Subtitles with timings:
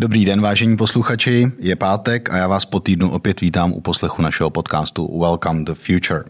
[0.00, 4.22] Dobrý den, vážení posluchači, je pátek a já vás po týdnu opět vítám u poslechu
[4.22, 6.24] našeho podcastu Welcome the Future.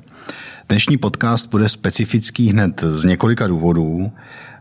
[0.68, 4.12] Dnešní podcast bude specifický hned z několika důvodů.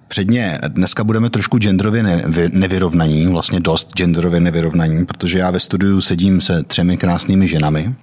[0.07, 2.04] Předně dneska budeme trošku genderově
[2.51, 7.96] nevyrovnaní, vlastně dost genderově nevyrovnaní, protože já ve studiu sedím se třemi krásnými ženami.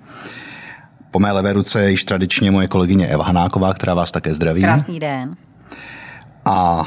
[1.10, 4.60] Po mé levé ruce je již tradičně moje kolegyně Eva Hanáková, která vás také zdraví.
[4.60, 5.36] Krásný den.
[6.44, 6.86] A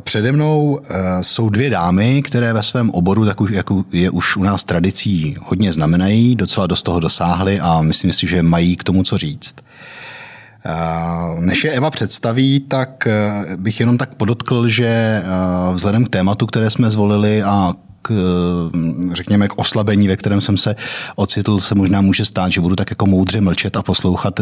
[0.00, 4.36] přede mnou e, jsou dvě dámy, které ve svém oboru, tak už, jak je už
[4.36, 8.84] u nás tradicí, hodně znamenají, docela dost toho dosáhly a myslím si, že mají k
[8.84, 9.56] tomu co říct.
[10.64, 13.08] E, než je Eva představí, tak
[13.56, 15.22] bych jenom tak podotkl, že
[15.72, 18.12] vzhledem k tématu, které jsme zvolili a k,
[19.12, 20.76] řekněme, k oslabení, ve kterém jsem se
[21.16, 24.40] ocitl, se možná může stát, že budu tak jako moudře mlčet a poslouchat,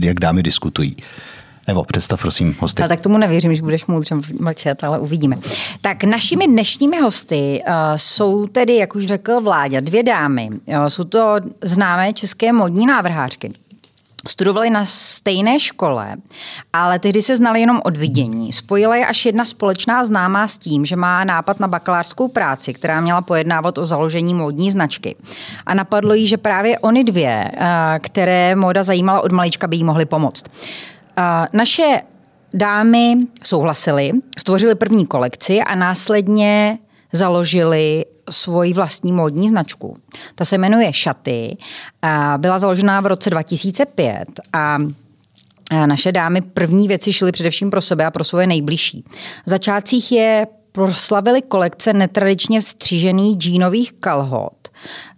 [0.00, 0.96] jak dámy diskutují.
[1.66, 2.82] Evo, představ prosím hosty.
[2.82, 5.38] Ale tak tomu nevěřím, že budeš moudře mlčet, ale uvidíme.
[5.80, 10.50] Tak našimi dnešními hosty uh, jsou tedy, jak už řekl Vláďa, dvě dámy.
[10.50, 13.52] Uh, jsou to známé české modní návrhářky.
[14.28, 16.16] Studovali na stejné škole,
[16.72, 18.52] ale tehdy se znali jenom od vidění.
[18.52, 23.00] Spojila je až jedna společná známá s tím, že má nápad na bakalářskou práci, která
[23.00, 25.16] měla pojednávat o založení módní značky.
[25.66, 27.50] A napadlo jí, že právě oni dvě,
[27.98, 30.44] které móda zajímala od malička, by jí mohly pomoct.
[31.52, 32.02] Naše
[32.54, 36.78] dámy souhlasily, stvořili první kolekci a následně
[37.12, 39.96] založili svoji vlastní módní značku.
[40.34, 41.56] Ta se jmenuje Šaty.
[42.36, 44.78] Byla založená v roce 2005 a
[45.86, 49.04] naše dámy první věci šily především pro sebe a pro svoje nejbližší.
[49.46, 54.68] V začátcích je proslavili kolekce netradičně střížených džínových kalhot.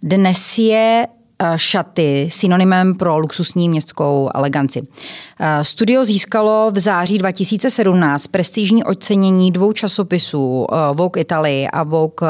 [0.03, 1.07] Dnes je
[1.55, 4.81] šaty synonymem pro luxusní městskou eleganci.
[5.39, 12.29] Eh, studio získalo v září 2017 prestižní ocenění dvou časopisů eh, Vogue Italy a Vogue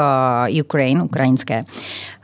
[0.62, 1.64] Ukraine, ukrajinské.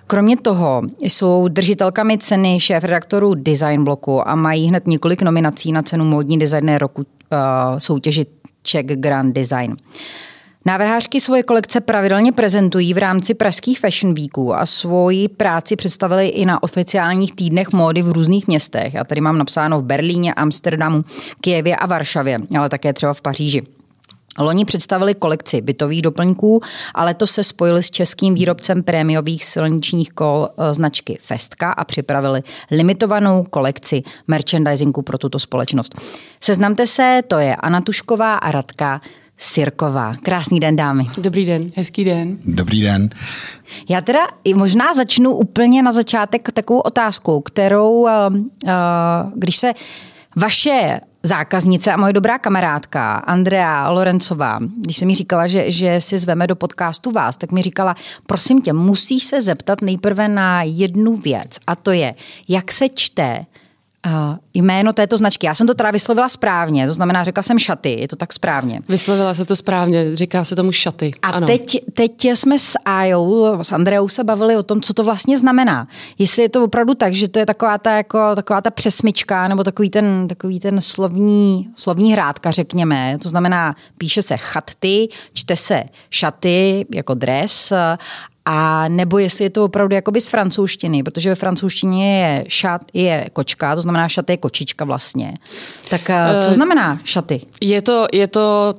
[0.07, 6.05] Kromě toho jsou držitelkami ceny šéf-redaktorů Design Bloku a mají hned několik nominací na cenu
[6.05, 7.03] módní designer roku
[7.79, 8.27] soutěži
[8.63, 9.77] Czech Grand Design.
[10.67, 16.47] Návrhářky svoje kolekce pravidelně prezentují v rámci pražských Fashion Weeků a svoji práci představili i
[16.47, 18.95] na oficiálních týdnech módy v různých městech.
[18.95, 21.03] Já tady mám napsáno v Berlíně, Amsterdamu,
[21.41, 23.63] Kijevě a Varšavě, ale také třeba v Paříži.
[24.39, 26.61] Loni představili kolekci bytových doplňků,
[26.95, 32.43] ale to se spojili s českým výrobcem prémiových silničních kol eh, značky Festka a připravili
[32.71, 36.01] limitovanou kolekci merchandisingu pro tuto společnost.
[36.41, 39.01] Seznamte se, to je Anna Tušková a Radka
[39.39, 40.15] Sirková.
[40.23, 41.05] Krásný den, dámy.
[41.19, 42.39] Dobrý den, hezký den.
[42.45, 43.09] Dobrý den.
[43.89, 44.21] Já teda
[44.55, 48.71] možná začnu úplně na začátek takovou otázkou, kterou, uh, uh,
[49.35, 49.73] když se
[50.37, 56.19] vaše zákaznice a moje dobrá kamarádka Andrea Lorencová, když se mi říkala, že, že si
[56.19, 57.95] zveme do podcastu vás, tak mi říkala,
[58.27, 62.15] prosím tě, musíš se zeptat nejprve na jednu věc a to je,
[62.49, 63.47] jak se čte
[64.07, 65.47] Uh, jméno této značky.
[65.47, 68.81] Já jsem to teda vyslovila správně, to znamená, řekla jsem šaty, je to tak správně.
[68.89, 71.11] Vyslovila se to správně, říká se tomu šaty.
[71.23, 71.47] A ano.
[71.47, 75.89] Teď, teď jsme s Ajou, s Andreou se bavili o tom, co to vlastně znamená.
[76.19, 79.65] Jestli je to opravdu tak, že to je taková ta, jako, taková ta přesmička, nebo
[79.65, 83.19] takový ten, takový ten slovní, slovní hrádka, řekněme.
[83.23, 87.73] To znamená, píše se chatty, čte se šaty jako dres
[88.45, 93.27] a nebo jestli je to opravdu jakoby z francouzštiny, protože ve francouzštině je šat, je
[93.33, 95.35] kočka, to znamená šat je kočička vlastně.
[95.91, 97.41] Tak eh, co uh, znamená šaty?
[97.61, 98.75] Je to, je to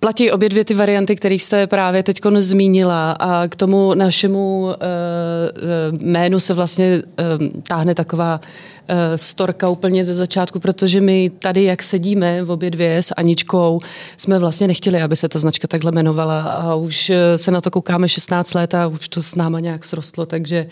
[0.00, 5.98] Platí obě dvě ty varianty, které jste právě teď zmínila a k tomu našemu uh,
[6.00, 7.02] jménu se vlastně
[7.40, 12.70] uh, táhne taková uh, storka úplně ze začátku, protože my tady, jak sedíme v obě
[12.70, 13.80] dvě s Aničkou,
[14.16, 18.08] jsme vlastně nechtěli, aby se ta značka takhle jmenovala a už se na to koukáme
[18.08, 20.66] 16 let a už to s náma nějak srostlo, takže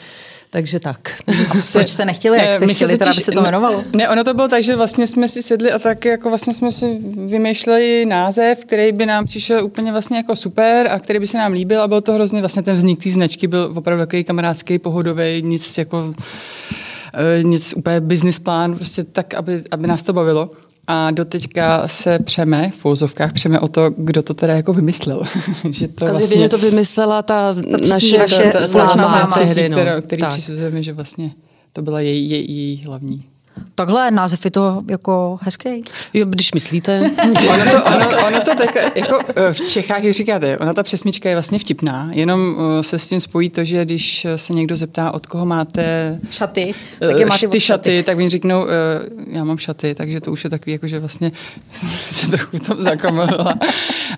[0.54, 0.98] takže tak.
[1.26, 1.32] A
[1.72, 3.84] proč jste nechtěli, jak jste chtěli, teda, aby se to jmenovalo?
[3.92, 6.72] Ne, ono to bylo tak, že vlastně jsme si sedli a tak jako vlastně jsme
[6.72, 11.38] si vymýšleli název, který by nám přišel úplně vlastně jako super a který by se
[11.38, 14.78] nám líbil a byl to hrozně vlastně ten vznik té značky byl opravdu takový kamarádský,
[14.78, 16.14] pohodový, nic jako
[17.14, 20.50] eh, nic úplně business plán, prostě tak, aby, aby nás to bavilo.
[20.86, 25.22] A doteďka se přeme, v fouzovkách přeme o to, kdo to teda jako vymyslel.
[25.70, 29.76] že to a vlastně, to vymyslela ta, ta naše, naše slečna máma tehdy, no.
[29.76, 31.30] který, který přisuzujeme, že vlastně
[31.72, 33.24] to byla její, její, její hlavní
[33.74, 35.84] Takhle název je to jako hezký.
[36.14, 36.98] Jo, když myslíte.
[37.24, 41.28] ono, to, ono, ono to tak, jako eh, v Čechách, jak říkáte, ona ta přesmička
[41.28, 45.10] je vlastně vtipná, jenom eh, se s tím spojí to, že když se někdo zeptá,
[45.12, 48.66] od koho máte šaty, tak je máte ty šaty, tak oni řeknou,
[49.30, 51.32] já mám šaty, takže to už je takový, jako že vlastně
[52.10, 53.54] se trochu tam zakomolila.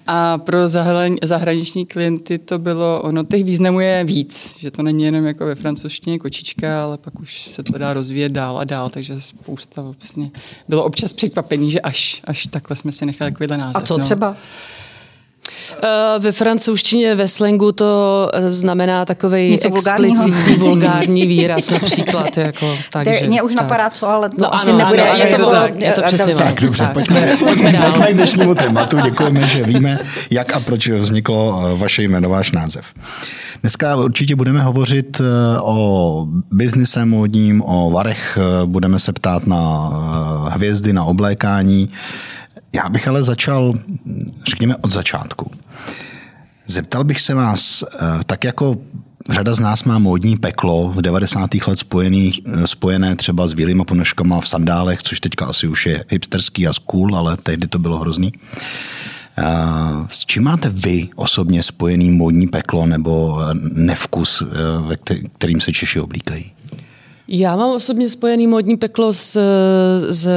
[0.06, 0.59] A pro
[1.23, 5.55] zahraniční klienty to bylo, ono těch významů je víc, že to není jenom jako ve
[5.55, 10.31] francouzštině kočička, ale pak už se to dá rozvíjet dál a dál, takže spousta vlastně
[10.69, 13.82] bylo občas překvapený, že až, až takhle jsme si nechali takovýhle název.
[13.82, 14.05] A co no.
[14.05, 14.37] třeba?
[15.71, 22.37] Uh, ve francouzštině, ve slangu to eh, znamená takový explicitní vulgární výraz například.
[22.37, 23.63] Jako, takže, Mě už tak.
[23.63, 25.11] napadá co, ale to no, asi ano, nebude.
[25.11, 26.93] Ano, je, to, to, je to přesně Tak dobře, tak.
[26.93, 29.01] pojďme, pojďme k dnešnímu tématu.
[29.01, 29.99] Děkujeme, že víme,
[30.31, 32.85] jak a proč vzniklo eh, vaše jméno, váš název.
[33.61, 35.21] Dneska určitě budeme hovořit
[35.61, 39.91] o biznise módním, o varech, budeme se ptát na
[40.49, 41.91] hvězdy, na oblékání,
[42.76, 43.75] já bych ale začal,
[44.46, 45.50] řekněme, od začátku.
[46.67, 48.76] Zeptal bych se vás, eh, tak jako
[49.31, 51.67] řada z nás má módní peklo v 90.
[51.67, 56.05] let spojený, eh, spojené třeba s bílýma ponožkama v sandálech, což teďka asi už je
[56.08, 58.32] hipsterský a cool, ale tehdy to bylo hrozný.
[59.38, 59.44] Eh,
[60.11, 63.38] s čím máte vy osobně spojený módní peklo nebo
[63.73, 64.43] nevkus,
[64.81, 64.96] ve
[65.38, 66.52] kterým se Češi oblíkají?
[67.28, 69.40] Já mám osobně spojený módní peklo s,
[70.11, 70.28] s,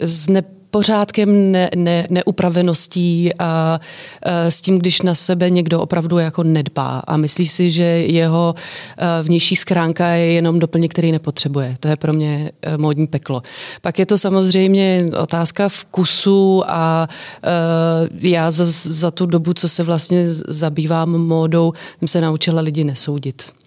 [0.00, 3.80] s ne, pořádkem, ne, ne, neupraveností a, a
[4.50, 8.54] s tím, když na sebe někdo opravdu jako nedbá a myslí si, že jeho
[9.22, 11.76] vnější schránka je jenom doplněk, který nepotřebuje.
[11.80, 13.42] To je pro mě e, módní peklo.
[13.82, 17.08] Pak je to samozřejmě otázka vkusu a
[18.20, 23.59] já za, za tu dobu, co se vlastně zabývám módou, jsem se naučila lidi nesoudit.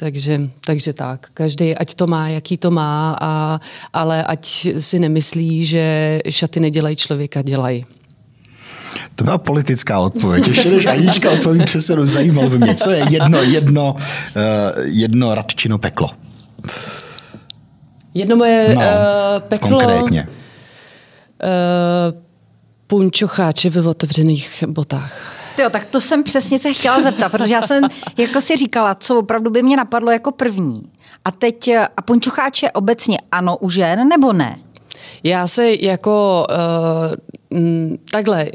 [0.00, 1.28] Takže, takže tak.
[1.34, 3.60] Každý, ať to má, jaký to má, a,
[3.92, 5.84] ale ať si nemyslí, že
[6.28, 7.86] šaty nedělají člověka, dělají.
[9.14, 10.48] To byla politická odpověď.
[10.48, 14.02] Ještě než Anička odpoví přesně, zajímalo by mě, co je jedno, jedno, uh,
[14.84, 16.10] jedno radčino peklo.
[18.14, 18.86] Jedno moje no, uh,
[19.48, 19.68] peklo...
[19.68, 20.28] Konkrétně.
[20.28, 22.20] Uh,
[22.86, 25.39] punčocháče ve otevřených botách.
[25.58, 27.84] Jo, tak to jsem přesně se chtěla zeptat, protože já jsem
[28.16, 30.82] jako si říkala, co opravdu by mě napadlo jako první.
[31.24, 34.58] A teď, a punčocháče obecně ano u žen nebo ne?
[35.24, 36.56] Já se jako uh,
[38.10, 38.50] takhle,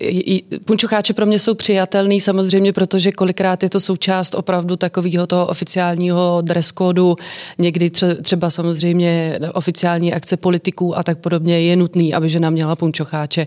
[0.66, 6.42] punčocháče pro mě jsou přijatelný samozřejmě, protože kolikrát je to součást opravdu takového toho oficiálního
[6.42, 7.16] dress kódu,
[7.58, 13.46] někdy třeba samozřejmě oficiální akce politiků a tak podobně je nutný, aby žena měla punčocháče,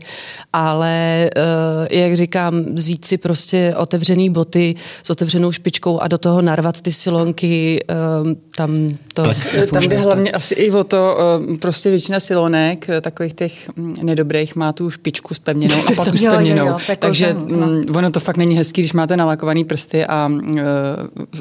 [0.53, 6.43] ale uh, jak říkám, vzít si prostě otevřený boty s otevřenou špičkou a do toho
[6.43, 7.85] narvat ty silonky,
[8.23, 9.23] uh, tam to...
[9.23, 9.37] Tak,
[9.73, 11.19] tam jde hlavně asi i o to,
[11.61, 16.21] prostě většina silonek, takových těch mm, nedobrých, má tu špičku spevněnou a pak už.
[16.21, 17.67] Jo, jo, Takže no.
[17.67, 20.61] Mm, ono to fakt není hezký, když máte nalakovaný prsty a uh,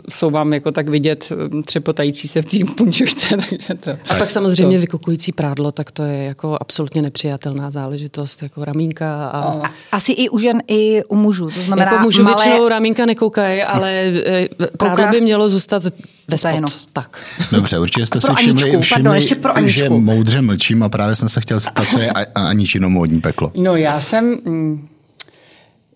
[0.10, 3.38] jsou vám jako tak vidět mm, třepotající se v té punčušce.
[3.50, 4.82] Takže to, a pak samozřejmě to.
[4.82, 9.28] vykukující prádlo, tak to je jako absolutně nepřijatelná záležitost, jako ramínka.
[9.28, 9.40] A...
[9.40, 11.50] a asi i u žen, i u mužů.
[11.50, 12.36] To znamená jako mužů malé...
[12.36, 13.92] většinou ramínka nekoukají, ale
[14.26, 14.48] eh,
[14.78, 15.84] prádlo by mělo zůstat
[16.28, 16.88] ve spod.
[16.94, 17.18] Tak.
[17.52, 19.22] Dobře, určitě jste si všimli, všimli
[19.66, 23.52] že moudře mlčím a právě jsem se chtěl zeptat, co je Aničino módní peklo.
[23.56, 24.38] No já jsem...
[24.46, 24.88] Mm,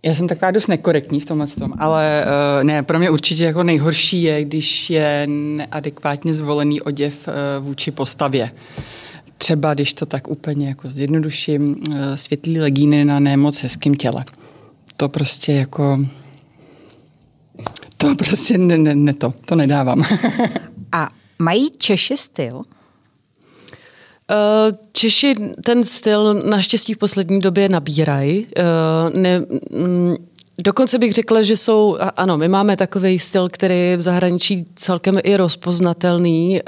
[0.03, 2.25] já jsem taková dost nekorektní v tomhle tom, ale
[2.57, 7.91] uh, ne, pro mě určitě jako nejhorší je, když je neadekvátně zvolený oděv uh, vůči
[7.91, 8.51] postavě.
[9.37, 14.25] Třeba, když to tak úplně jako zjednoduším, uh, světlý legíny na nemoc hezkém těle.
[14.97, 15.99] To prostě jako
[18.01, 20.03] to prostě ne, ne, ne to, to nedávám.
[20.91, 22.61] A mají Češi styl?
[24.31, 28.47] Eh, Češi ten styl naštěstí v poslední době nabírají.
[28.57, 28.63] Eh,
[29.17, 30.15] ne, mm,
[30.63, 35.19] Dokonce bych řekla, že jsou, ano, my máme takový styl, který je v zahraničí celkem
[35.23, 36.63] i rozpoznatelný, eh,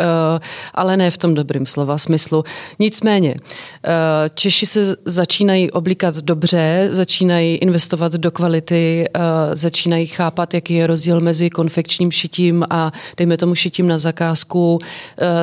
[0.73, 2.43] ale ne v tom dobrým slova smyslu.
[2.79, 3.89] Nicméně, eh,
[4.33, 9.19] Češi se začínají oblíkat dobře, začínají investovat do kvality, eh,
[9.55, 14.79] začínají chápat, jaký je rozdíl mezi konfekčním šitím a dejme tomu šitím na zakázku,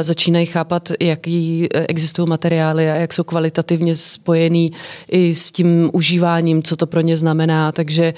[0.00, 4.72] začínají chápat, jaký existují materiály a jak jsou kvalitativně spojený
[5.10, 7.72] i s tím užíváním, co to pro ně znamená.
[7.72, 8.14] Takže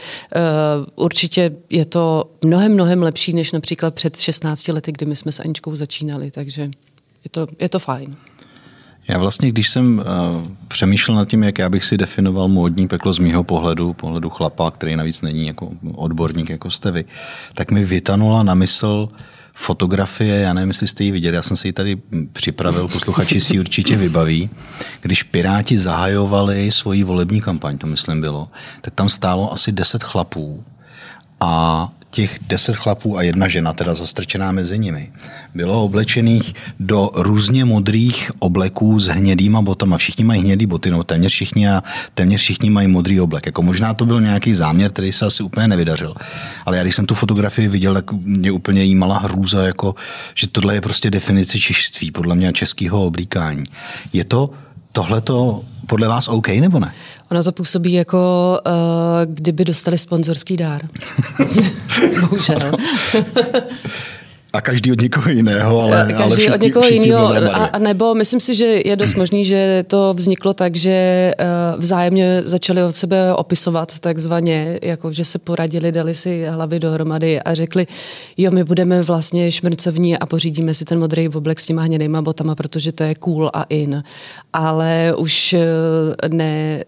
[0.97, 5.41] určitě je to mnohem, mnohem lepší, než například před 16 lety, kdy my jsme s
[5.41, 6.63] Aničkou začínali, takže
[7.25, 8.17] je to, je to fajn.
[9.09, 10.05] Já vlastně, když jsem uh,
[10.69, 14.71] přemýšlel nad tím, jak já bych si definoval módní peklo z mýho pohledu, pohledu chlapa,
[14.71, 17.05] který navíc není jako odborník, jako jste vy,
[17.55, 19.09] tak mi vytanula na mysl
[19.55, 21.97] fotografie, já nevím, jestli jste ji viděli, já jsem si ji tady
[22.33, 24.51] připravil, posluchači si ji určitě vybaví.
[25.01, 28.49] Když Piráti zahajovali svoji volební kampaň, to myslím bylo,
[28.81, 30.65] tak tam stálo asi deset chlapů
[31.41, 35.13] a těch deset chlapů a jedna žena, teda zastrčená mezi nimi,
[35.55, 39.97] bylo oblečených do různě modrých obleků s hnědýma botama.
[39.97, 41.83] Všichni mají hnědý boty, no téměř všichni a
[42.15, 43.47] téměř všichni mají modrý oblek.
[43.47, 46.15] Jako možná to byl nějaký záměr, který se asi úplně nevydařil.
[46.67, 49.95] Ale já když jsem tu fotografii viděl, tak mě úplně jímala hrůza, jako,
[50.35, 53.65] že tohle je prostě definice češství, podle mě českého oblíkání.
[54.13, 54.51] Je to
[54.93, 56.95] tohle to podle vás OK nebo ne?
[57.31, 58.73] Ono to působí jako, uh,
[59.35, 60.83] kdyby dostali sponzorský dár.
[62.21, 62.59] Bohužel.
[64.53, 67.55] A každý od někoho jiného, ale, každý ale všichni, od někoho jiného.
[67.55, 71.81] A, a nebo myslím si, že je dost možný, že to vzniklo tak, že uh,
[71.81, 77.55] vzájemně začali od sebe opisovat takzvaně, jako že se poradili, dali si hlavy dohromady a
[77.55, 77.87] řekli,
[78.37, 82.55] jo, my budeme vlastně šmrcovní a pořídíme si ten modrý oblek s těma hnědejma botama,
[82.55, 84.05] protože to je cool a in.
[84.53, 86.85] Ale už uh, ne,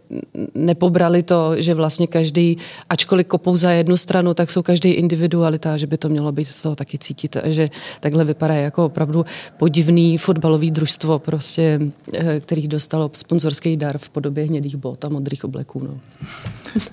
[0.55, 2.59] nepobrali to, že vlastně každý,
[2.91, 6.63] ačkoliv kopou za jednu stranu, tak jsou každý individualita, že by to mělo být z
[6.63, 7.71] toho taky cítit že
[8.01, 9.25] takhle vypadá jako opravdu
[9.57, 11.81] podivný fotbalový družstvo, prostě,
[12.15, 15.85] eh, který dostalo sponzorský dar v podobě hnědých bot a modrých obleků.
[15.85, 16.01] No.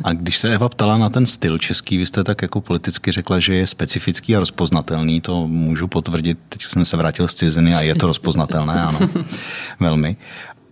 [0.03, 3.39] A když se Eva ptala na ten styl český, vy jste tak jako politicky řekla,
[3.39, 7.81] že je specifický a rozpoznatelný, to můžu potvrdit, teď jsem se vrátil z ciziny a
[7.81, 8.99] je to rozpoznatelné, ano,
[9.79, 10.15] velmi.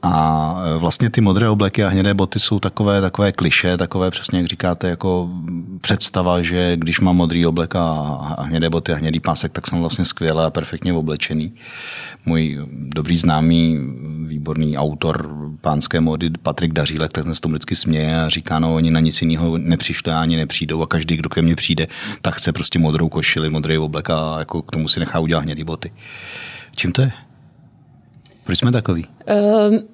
[0.01, 4.39] A e, vlastně ty modré obleky a hnědé boty jsou takové, takové kliše, takové přesně,
[4.39, 5.29] jak říkáte, jako
[5.81, 10.05] představa, že když mám modrý oblek a hnědé boty a hnědý pásek, tak jsem vlastně
[10.05, 11.53] skvěle a perfektně oblečený.
[12.25, 13.79] Můj dobrý známý,
[14.27, 18.75] výborný autor pánské mody Patrik Dařílek, tak ten se tomu vždycky směje a říká, no
[18.75, 21.87] oni na nic jiného nepřišli ani nepřijdou a každý, kdo ke mně přijde,
[22.21, 25.63] tak chce prostě modrou košili, modrý oblek a jako k tomu si nechá udělat hnědý
[25.63, 25.91] boty.
[26.75, 27.11] Čím to je?
[28.49, 29.05] Proč jsme takový?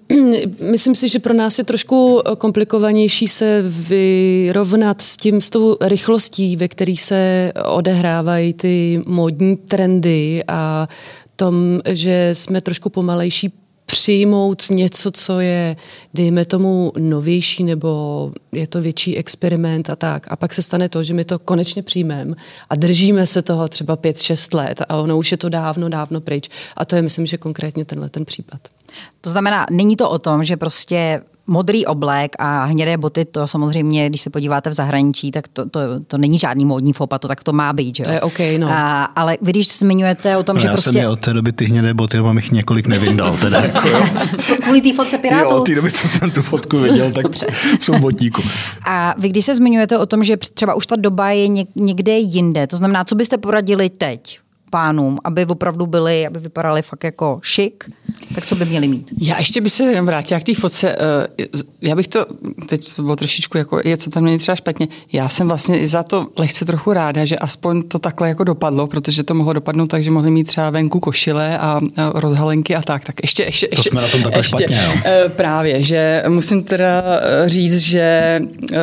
[0.09, 0.17] Uh,
[0.71, 6.55] myslím si, že pro nás je trošku komplikovanější se vyrovnat s tím, s tou rychlostí,
[6.55, 10.87] ve kterých se odehrávají ty módní trendy a
[11.35, 13.53] tom, že jsme trošku pomalejší
[13.85, 15.75] přijmout něco, co je,
[16.13, 20.27] dejme tomu, novější nebo je to větší experiment a tak.
[20.29, 22.35] A pak se stane to, že my to konečně přijmeme
[22.69, 26.49] a držíme se toho třeba 5-6 let a ono už je to dávno, dávno pryč.
[26.77, 28.74] A to je, myslím, že konkrétně tenhle ten případ.
[29.21, 34.09] To znamená, není to o tom, že prostě modrý oblek a hnědé boty, to samozřejmě,
[34.09, 37.43] když se podíváte v zahraničí, tak to, to, to není žádný módní fopa, to tak
[37.43, 37.95] to má být.
[37.95, 38.67] Že To je OK, no.
[38.69, 40.89] A, ale vy když zmiňujete o tom, no, že já prostě...
[40.89, 43.37] jsem je od té doby ty hnědé boty, mám jich několik nevyndal.
[43.37, 43.89] Teda, jako,
[44.61, 45.49] Kvůli té fotce Pirátů?
[45.49, 47.47] Jo, od té doby, co jsem tu fotku viděl, tak Dobře.
[47.79, 48.41] jsou botíku.
[48.85, 52.67] A vy když se zmiňujete o tom, že třeba už ta doba je někde jinde,
[52.67, 54.39] to znamená, co byste poradili teď
[54.75, 57.83] pánům, aby opravdu byli, aby vypadali fakt jako šik,
[58.35, 59.11] tak co by měli mít?
[59.21, 60.95] Já ještě bych se jenom vrátila k té fotce.
[61.39, 61.45] Eh,
[61.81, 62.25] já bych to,
[62.65, 64.87] teď to bylo trošičku jako, je, co tam není třeba špatně.
[65.13, 69.23] Já jsem vlastně za to lehce trochu ráda, že aspoň to takhle jako dopadlo, protože
[69.23, 71.79] to mohlo dopadnout tak, že mohli mít třeba venku košile a
[72.13, 73.05] rozhalenky a tak.
[73.05, 75.01] Tak ještě, ještě, to jsme na tom takhle ještě, špatně, jo.
[75.05, 78.39] Eh, právě, že musím teda eh, říct, že
[78.71, 78.77] uh,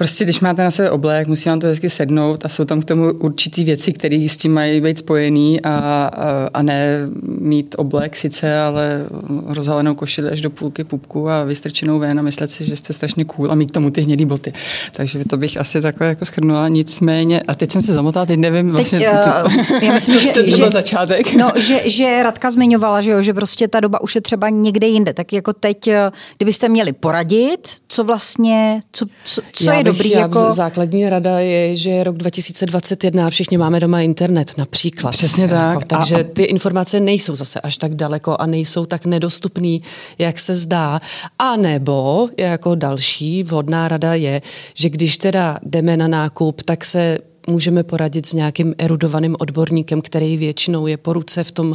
[0.00, 2.84] Prostě když máte na sebe oblek, musí vám to hezky sednout a jsou tam k
[2.84, 8.16] tomu určitý věci, které s tím mají být spojený a, a, a ne mít oblek
[8.16, 9.06] sice, ale
[9.46, 13.24] rozhalenou košili až do půlky pupku a vystrčenou ven a myslet si, že jste strašně
[13.24, 14.52] cool a mít k tomu ty hnědý boty.
[14.92, 16.68] Takže to bych asi takhle jako schrnula.
[16.68, 20.56] Nicméně, a teď jsem se zamotala, teď nevím vlastně, teď, uh, já myslím, co, že,
[20.56, 21.34] že, začátek.
[21.34, 24.86] No, že, že Radka zmiňovala, že, jo, že prostě ta doba už je třeba někde
[24.86, 25.14] jinde.
[25.14, 30.10] Tak jako teď, eh, kdybyste měli poradit, co vlastně, co, co, co je dobrý.
[30.10, 30.50] Jako...
[30.50, 35.10] Základní rada je, že rok 2021 a všichni máme doma internet například.
[35.10, 35.74] Přesně tak.
[35.74, 36.24] Jako, takže a...
[36.24, 39.82] ty informace nejsou zase až tak daleko a nejsou tak nedostupný,
[40.18, 41.00] jak se zdá.
[41.38, 44.42] A nebo jako další vhodná rada je,
[44.74, 50.36] že když teda jdeme na nákup, tak se můžeme poradit s nějakým erudovaným odborníkem, který
[50.36, 51.74] většinou je po ruce v tom uh,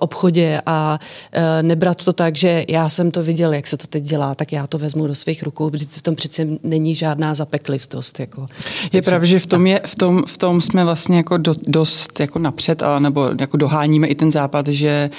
[0.00, 0.98] obchodě a
[1.36, 4.52] uh, nebrat to tak, že já jsem to viděl, jak se to teď dělá, tak
[4.52, 8.20] já to vezmu do svých rukou, protože v tom přece není žádná zapeklistost.
[8.20, 8.46] Jako.
[8.92, 12.20] Je pravda, že v tom, je, v, tom, v tom jsme vlastně jako do, dost
[12.20, 15.10] jako napřed, a, nebo jako doháníme i ten západ, že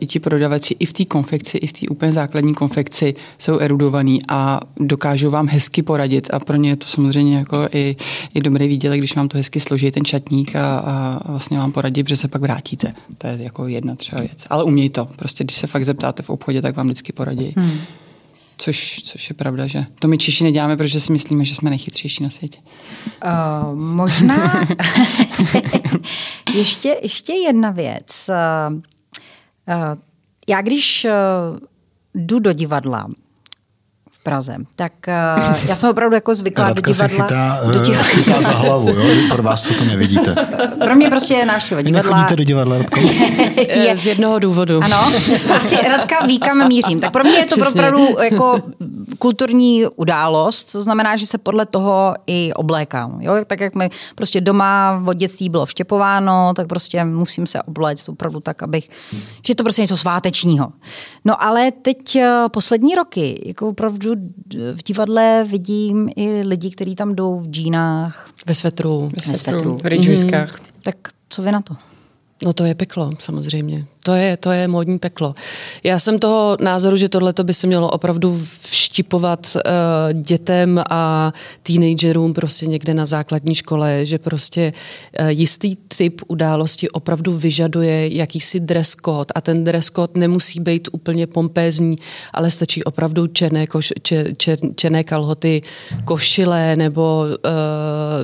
[0.00, 4.22] i ti prodavači i v té konfekci, i v té úplně základní konfekci jsou erudovaní
[4.28, 7.96] a dokážou vám hezky poradit a pro ně je to samozřejmě jako i,
[8.34, 12.04] i dobrý výdělek, když vám to hezky složí ten čatník a, a vlastně vám poradí,
[12.08, 12.94] že se pak vrátíte.
[13.18, 14.44] To je jako jedna třeba věc.
[14.50, 15.08] Ale uměj to.
[15.16, 17.54] Prostě když se fakt zeptáte v obchodě, tak vám vždycky poradí.
[17.56, 17.78] Hmm.
[18.56, 22.22] Což, což je pravda, že to my Češi neděláme, protože si myslíme, že jsme nejchytřejší
[22.22, 22.58] na světě.
[23.24, 24.66] Uh, možná
[26.54, 28.30] ještě, ještě jedna věc.
[28.68, 28.91] Uh, Eh,
[30.48, 31.12] já když eh,
[32.14, 33.06] jdu do divadla,
[34.22, 34.56] Praze.
[34.76, 37.16] Tak uh, já jsem opravdu jako zvyklá Radka do divadla.
[37.16, 38.02] se chytá, do uh, divadla.
[38.04, 39.04] chytá za hlavu, jo?
[39.32, 40.34] pro vás, co to nevidíte.
[40.84, 42.10] Pro mě prostě je návštěva divadla.
[42.10, 43.00] Nechodíte do divadla, Radko?
[43.56, 43.96] Je.
[43.96, 44.80] Z jednoho důvodu.
[44.84, 44.96] Ano,
[45.56, 47.00] asi Radka ví, kam mířím.
[47.00, 47.80] Tak pro mě je to Přesně.
[47.80, 48.60] opravdu jako
[49.18, 53.16] kulturní událost, to znamená, že se podle toho i oblékám.
[53.20, 53.34] Jo?
[53.46, 58.40] Tak jak mi prostě doma od dětství bylo vštěpováno, tak prostě musím se obléct opravdu
[58.40, 58.88] tak, abych,
[59.46, 60.72] že je to prostě něco svátečního.
[61.24, 64.11] No ale teď eh, poslední roky, jako opravdu
[64.72, 69.10] v divadle vidím i lidi, kteří tam jdou v džínách, Ve svetru.
[69.28, 69.76] ve svetru.
[69.78, 70.60] V rejčujskách.
[70.82, 70.96] Tak
[71.28, 71.74] co vy na to?
[72.44, 73.86] No to je peklo, samozřejmě.
[74.04, 75.34] To je, to je módní peklo.
[75.82, 81.32] Já jsem toho názoru, že tohle by se mělo opravdu vštipovat uh, dětem a
[81.62, 84.72] teenagerům prostě někde na základní škole, že prostě
[85.20, 90.88] uh, jistý typ události opravdu vyžaduje jakýsi dress code a ten dress code nemusí být
[90.92, 91.98] úplně pompézní,
[92.32, 95.62] ale stačí opravdu černé, koš, čer, čer, černé kalhoty,
[96.04, 97.24] košile nebo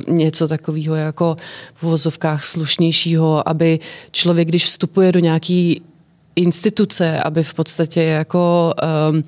[0.07, 1.37] uh, něco takového jako
[1.75, 3.79] v uvozovkách slušnějšího, aby
[4.11, 5.68] člověk, když vstupuje do nějaký
[6.35, 8.73] instituce, aby v podstatě jako
[9.11, 9.23] um,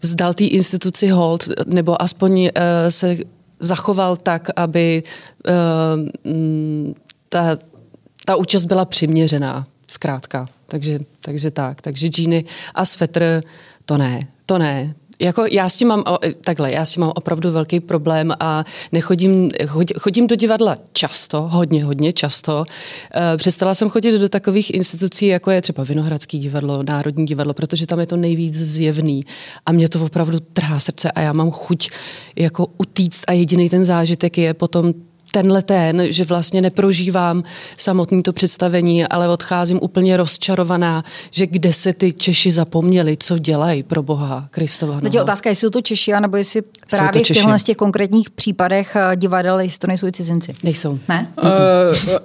[0.00, 2.48] vzdal té instituci hold, nebo aspoň uh,
[2.88, 3.16] se
[3.60, 5.02] zachoval tak, aby
[5.48, 6.92] uh,
[7.28, 7.58] ta,
[8.24, 10.48] ta účast byla přiměřená, zkrátka.
[10.66, 11.80] Takže, takže tak.
[11.80, 12.44] Takže džíny
[12.74, 13.42] a svetr,
[13.84, 14.94] to ne, to ne.
[15.22, 16.04] Jako já s tím mám,
[16.40, 19.50] takhle, já s tím mám opravdu velký problém a nechodím,
[19.98, 22.64] chodím, do divadla často, hodně, hodně často.
[23.34, 27.86] E, přestala jsem chodit do takových institucí, jako je třeba Vinohradský divadlo, Národní divadlo, protože
[27.86, 29.26] tam je to nejvíc zjevný
[29.66, 31.90] a mě to opravdu trhá srdce a já mám chuť
[32.36, 34.94] jako utíct a jediný ten zážitek je potom
[35.32, 37.44] tenhle ten, že vlastně neprožívám
[37.78, 43.82] samotný to představení, ale odcházím úplně rozčarovaná, že kde se ty Češi zapomněli, co dělají
[43.82, 45.00] pro Boha Kristova.
[45.00, 48.30] Teď je otázka, jestli jsou to Češi, nebo jestli právě v těchto z těch konkrétních
[48.30, 50.54] případech eh, divadel, jestli to nejsou i cizinci.
[50.64, 50.98] Nejsou.
[51.08, 51.32] Ne?
[51.42, 51.48] Uh,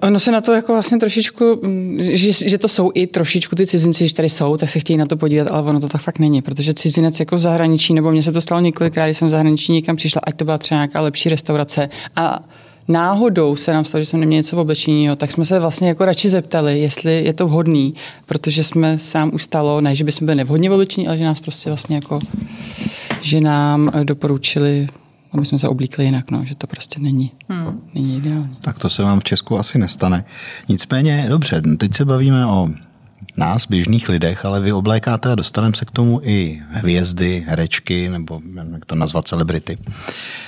[0.02, 3.68] ono se na to jako vlastně trošičku, mm, že, že to jsou i trošičku ty
[3.68, 6.20] cizinci, když tady jsou, tak se chtějí na to podívat, ale ono to tak fakt
[6.20, 9.32] není, protože cizinec jako v zahraničí, nebo mně se to stalo několikrát, když jsem v
[9.32, 12.40] zahraničí někam přišla, ať to byla třeba nějaká lepší restaurace a
[12.88, 16.06] náhodou se nám stalo, že jsem neměl něco v oblečení, tak jsme se vlastně jako
[16.06, 17.94] radši zeptali, jestli je to vhodný,
[18.26, 21.40] protože jsme sám už stalo, ne, že bychom byli nevhodně v oblečení, ale že nás
[21.40, 22.20] prostě vlastně jako,
[23.22, 24.88] že nám eh, doporučili,
[25.32, 27.82] aby jsme se oblíkli jinak, no, že to prostě není, hmm.
[27.94, 28.58] není ideální.
[28.62, 30.26] Tak to se vám v Česku asi nestane.
[30.70, 32.70] Nicméně, dobře, teď se bavíme o
[33.38, 38.42] nás, běžných lidech, ale vy oblékáte a dostaneme se k tomu i hvězdy, herečky, nebo
[38.74, 39.78] jak to nazvat, celebrity.
[39.78, 40.47] Eh,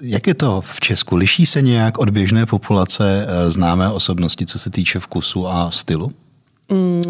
[0.00, 1.16] Jak je to v Česku?
[1.16, 6.12] Liší se nějak od běžné populace eh, známé osobnosti, co se týče vkusu a stylu?
[6.70, 7.02] Mm,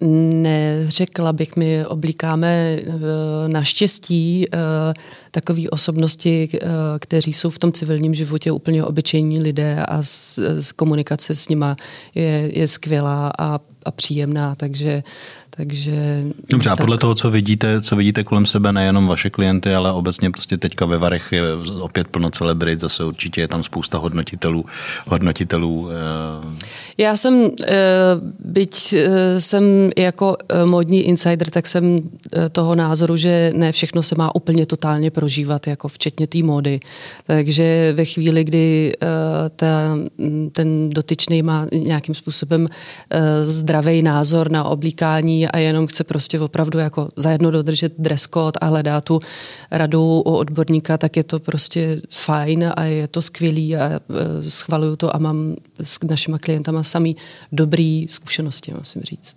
[0.00, 2.82] Neřekla bych, my oblíkáme eh,
[3.46, 4.58] naštěstí eh,
[5.30, 6.58] takové osobnosti, eh,
[6.98, 11.76] kteří jsou v tom civilním životě úplně obyčejní lidé a s, s komunikace s nima
[12.14, 15.02] je, je skvělá a, a příjemná, takže
[15.56, 16.80] takže Dobře, a tak.
[16.80, 20.86] podle toho, co vidíte, co vidíte kolem sebe, nejenom vaše klienty, ale obecně prostě teďka
[20.86, 21.42] ve Varech je
[21.80, 24.64] opět plno celebrit, zase určitě je tam spousta hodnotitelů,
[25.06, 25.88] hodnotitelů.
[25.90, 26.56] eh,
[26.98, 27.74] Já jsem, eh,
[28.44, 32.00] byť eh, jsem jako módní insider, tak jsem
[32.52, 36.80] toho názoru, že ne všechno se má úplně totálně prožívat, jako včetně té módy.
[37.26, 38.92] Takže ve chvíli, kdy
[39.56, 39.96] ta,
[40.52, 42.68] ten dotyčný má nějakým způsobem
[43.42, 48.66] zdravý názor na oblíkání a jenom chce prostě opravdu jako zajedno dodržet dress code a
[48.66, 49.20] hledá tu
[49.70, 54.96] radu u odborníka, tak je to prostě fajn a je to skvělý a eh, schvaluju
[54.96, 57.16] to a mám s našima klientama samý
[57.52, 59.36] dobrý zkušenosti, musím říct.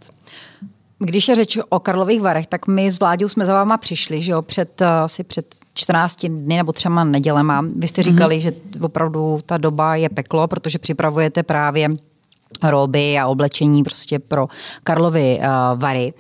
[1.00, 4.32] Když je řeč o Karlových Varech, tak my s Vláďou jsme za váma přišli, že
[4.32, 7.66] jo, před, eh, asi před 14 dny nebo třema nedělema.
[7.76, 8.42] Vy jste říkali, mm-hmm.
[8.42, 11.90] že opravdu ta doba je peklo, protože připravujete právě
[12.64, 14.48] roby a oblečení prostě pro
[14.84, 16.14] Karlovy uh, Vary.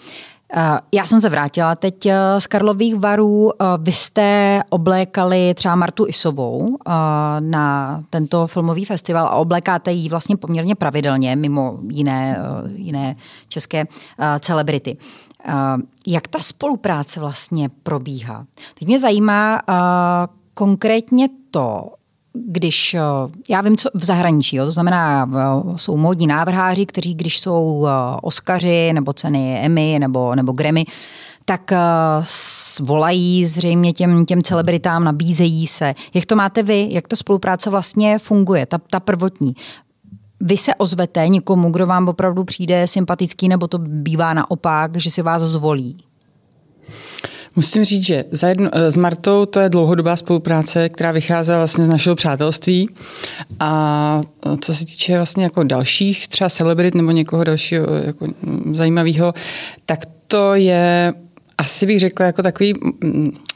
[0.55, 0.61] Uh,
[0.93, 3.51] Já jsem se vrátila teď uh, z Karlových varů.
[3.79, 6.77] Vy jste oblékali třeba Martu Isovou
[7.39, 12.39] na tento filmový festival a oblékáte ji vlastně poměrně pravidelně, mimo jiné,
[12.75, 13.15] jiné
[13.47, 13.85] české
[14.39, 14.97] celebrity.
[16.07, 18.45] Jak ta spolupráce vlastně probíhá?
[18.79, 19.61] Teď mě zajímá
[20.53, 21.93] konkrétně to,
[22.33, 23.01] když, eh,
[23.49, 27.87] já vím, co v zahraničí, jo, to znamená, eh, jsou módní návrháři, kteří, když jsou
[27.87, 30.85] eh, Oscaři nebo ceny Emmy nebo, nebo Grammy,
[31.45, 31.71] tak
[32.81, 35.95] volají zřejmě těm, těm celebritám, nabízejí se.
[36.13, 36.87] Jak to máte vy?
[36.91, 39.53] Jak ta spolupráce vlastně funguje, ta, ta prvotní?
[40.39, 45.21] Vy se ozvete někomu, kdo vám opravdu přijde sympatický, nebo to bývá naopak, že si
[45.21, 45.97] vás zvolí?
[47.59, 51.89] Musím říct, že za jedno, s Martou to je dlouhodobá spolupráce, která vycházela vlastně z
[51.89, 52.89] našeho přátelství.
[53.59, 54.21] A
[54.61, 58.27] co se týče vlastně jako dalších, třeba celebrit nebo někoho dalšího jako
[58.71, 59.33] zajímavého,
[59.85, 61.13] tak to je
[61.59, 62.73] asi bych řekla jako takový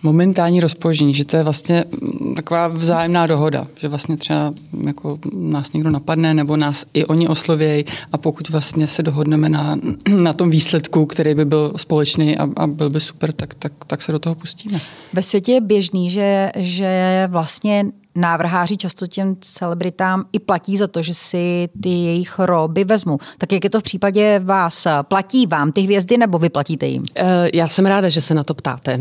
[0.04, 1.86] momentální rozpoložení, že to je vlastně
[2.36, 4.54] taková vzájemná dohoda, že vlastně třeba
[4.86, 9.80] jako nás někdo napadne nebo nás i oni oslovějí a pokud vlastně se dohodneme na,
[10.22, 14.02] na tom výsledku, který by byl společný a, a byl by super, tak, tak, tak
[14.02, 14.82] se do toho pustíme.
[15.14, 17.86] Ve světě je běžný, že, že vlastně
[18.16, 23.18] návrháři často těm celebritám i platí za to, že si ty jejich roby vezmu.
[23.38, 24.88] Tak jak je to v případě vás?
[25.02, 27.04] Platí vám ty hvězdy nebo vy platíte jim?
[27.16, 29.00] Eh, já jsem ráda, že se na to ptáte.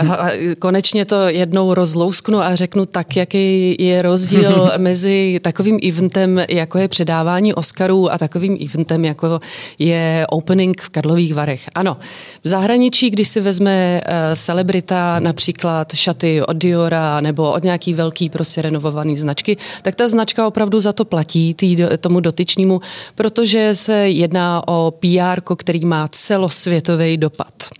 [0.58, 6.88] Konečně to jednou rozlousknu a řeknu tak, jaký je rozdíl mezi takovým eventem, jako je
[6.88, 9.40] předávání Oscarů a takovým eventem, jako
[9.78, 11.62] je opening v Karlových Varech.
[11.74, 11.96] Ano,
[12.44, 18.30] v zahraničí, když si vezme eh, celebrita například šaty od Diora nebo od nějaký velký
[18.30, 22.80] prostě prostě renovované značky, tak ta značka opravdu za to platí tý, tomu dotyčnímu,
[23.14, 27.74] protože se jedná o PR, který má celosvětový dopad.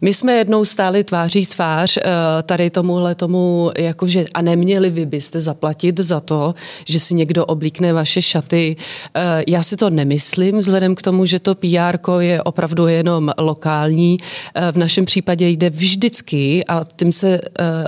[0.00, 2.02] My jsme jednou stáli tváří tvář eh,
[2.42, 6.54] tady tomuhle tomu, jakože a neměli vy byste zaplatit za to,
[6.86, 8.76] že si někdo oblíkne vaše šaty.
[9.14, 14.18] Eh, já si to nemyslím, vzhledem k tomu, že to PR je opravdu jenom lokální.
[14.54, 17.40] Eh, v našem případě jde vždycky, a tím se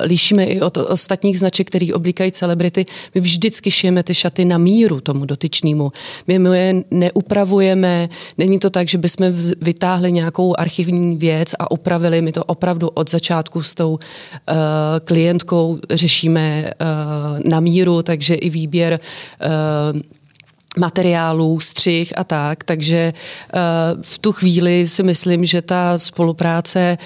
[0.03, 4.59] lišíme i od ostatních značek, který oblíkají říkají celebrity, my vždycky šijeme ty šaty na
[4.59, 5.91] míru tomu dotyčnému.
[6.27, 8.09] My je neupravujeme,
[8.39, 9.27] není to tak, že bychom
[9.61, 13.99] vytáhli nějakou archivní věc a upravili, my to opravdu od začátku s tou uh,
[15.05, 20.01] klientkou řešíme uh, na míru, takže i výběr uh,
[20.79, 26.99] materiálů, střih a tak, takže uh, v tu chvíli si myslím, že ta spolupráce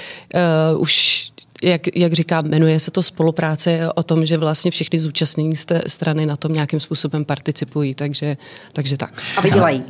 [0.72, 1.31] uh, už
[1.62, 5.53] jak, jak říkám, jmenuje se to spolupráce o tom, že vlastně všechny zúčastnění
[5.87, 8.37] strany na tom nějakým způsobem participují, takže,
[8.73, 9.23] takže tak.
[9.37, 9.85] A vydělají.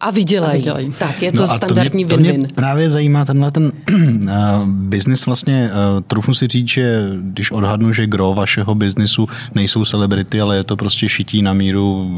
[0.00, 0.52] A vydělají.
[0.52, 0.94] A vydělají.
[0.98, 2.08] Tak, je to no standardní win-win.
[2.08, 6.68] To, mě, to mě právě zajímá tenhle ten uh, biznis vlastně, uh, trochu si říct,
[6.68, 11.52] že když odhadnu, že gro vašeho biznisu nejsou celebrity, ale je to prostě šití na
[11.52, 12.10] míru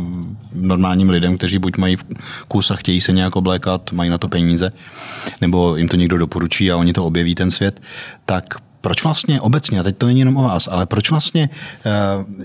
[0.54, 2.04] normálním lidem, kteří buď mají v
[2.48, 4.72] kus a chtějí se nějak oblékat, mají na to peníze,
[5.40, 7.80] nebo jim to někdo doporučí a oni to objeví ten svět,
[8.26, 11.50] tak proč vlastně obecně, a teď to není jenom o vás, ale proč vlastně,
[11.86, 11.90] eh,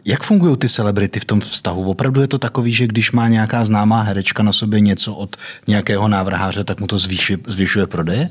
[0.06, 1.90] jak fungují ty celebrity v tom vztahu?
[1.90, 5.36] Opravdu je to takový, že když má nějaká známá herečka na sobě něco od
[5.68, 8.30] nějakého návrháře, tak mu to zvýši, zvyšuje prodeje?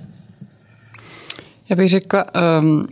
[1.69, 2.25] Já bych řekla,
[2.61, 2.87] um,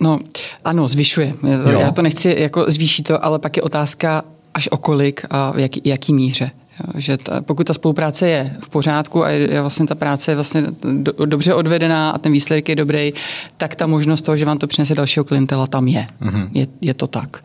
[0.00, 0.18] no
[0.64, 1.34] ano, zvyšuje.
[1.70, 1.80] Jo.
[1.80, 5.58] Já to nechci jako zvýšit to, ale pak je otázka až o kolik a v
[5.58, 6.50] jaký, jaký míře.
[6.94, 10.62] Že ta, pokud ta spolupráce je v pořádku a je, vlastně ta práce je vlastně
[10.92, 13.12] do, dobře odvedená a ten výsledek je dobrý,
[13.56, 16.06] tak ta možnost toho, že vám to přinese dalšího klientela, tam je.
[16.22, 16.48] Mm-hmm.
[16.52, 17.42] Je, je to tak.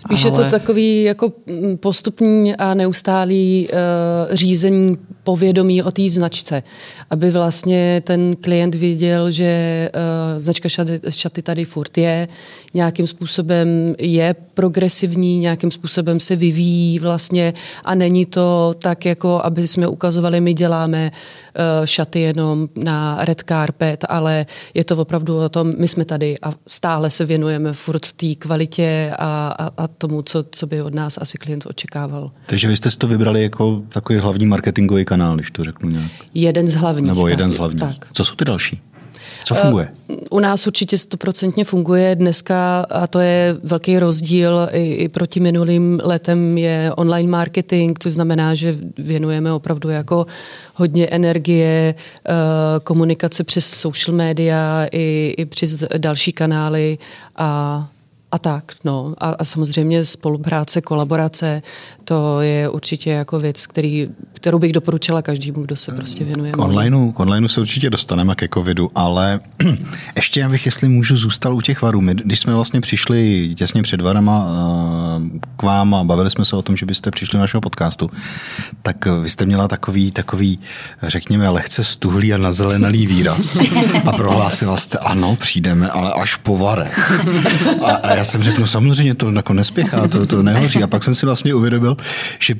[0.00, 0.32] Spíš ale...
[0.32, 1.32] je to takový jako
[1.80, 6.62] postupný a neustálý uh, řízení povědomí o té značce,
[7.10, 12.28] aby vlastně ten klient věděl, že uh, značka šaty, šaty tady furt je,
[12.74, 19.68] nějakým způsobem je progresivní, nějakým způsobem se vyvíjí vlastně a není to tak, jako aby
[19.68, 25.48] jsme ukazovali, my děláme uh, šaty jenom na red carpet, ale je to opravdu o
[25.48, 30.22] tom, my jsme tady a stále se věnujeme furt té kvalitě a, a, a tomu,
[30.22, 32.30] co, co by od nás asi klient očekával.
[32.46, 36.10] Takže vy jste si to vybrali jako takový hlavní marketingový kanál, když to řeknu nějak.
[36.34, 37.06] Jeden z hlavních.
[37.06, 37.98] Nebo jeden tak, z hlavních.
[37.98, 38.06] Tak.
[38.12, 38.80] Co jsou ty další?
[39.44, 39.88] Co funguje?
[40.08, 45.40] Uh, u nás určitě stoprocentně funguje dneska a to je velký rozdíl i, i proti
[45.40, 50.26] minulým letem je online marketing, to znamená, že věnujeme opravdu jako
[50.74, 52.34] hodně energie, uh,
[52.84, 56.98] komunikace přes social media i, i přes další kanály
[57.36, 57.88] a
[58.32, 59.14] a tak, no.
[59.18, 61.62] A, a samozřejmě spolupráce, kolaborace,
[62.04, 64.08] to je určitě jako věc, který,
[64.40, 66.52] kterou bych doporučila každému, kdo se prostě věnuje.
[66.52, 69.40] K onlineu, k onlineu se určitě dostaneme ke covidu, ale
[70.16, 72.00] ještě já bych, jestli můžu, zůstal u těch varů.
[72.00, 75.22] My, když jsme vlastně přišli těsně před varama uh,
[75.56, 78.10] k vám a bavili jsme se o tom, že byste přišli do našeho podcastu,
[78.82, 80.58] tak vy jste měla takový, takový,
[81.02, 83.58] řekněme, lehce stuhlý a nazelenalý výraz
[84.04, 87.12] a prohlásila jste, ano, přijdeme, ale až po varech.
[87.84, 90.82] A, a já jsem řekl, no samozřejmě to jako nespěchá, to, to nehoří.
[90.82, 91.96] A pak jsem si vlastně uvědomil,
[92.38, 92.54] že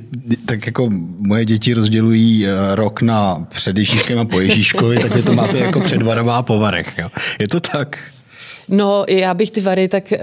[0.45, 5.23] tak jako moje děti rozdělují eh, rok na před Ježíškem a po Ježíškovi, tak vy
[5.23, 6.95] to máte jako před varama a po varech.
[6.99, 7.09] Jo.
[7.41, 7.99] Je to tak?
[8.71, 10.19] No, já bych ty vary tak uh,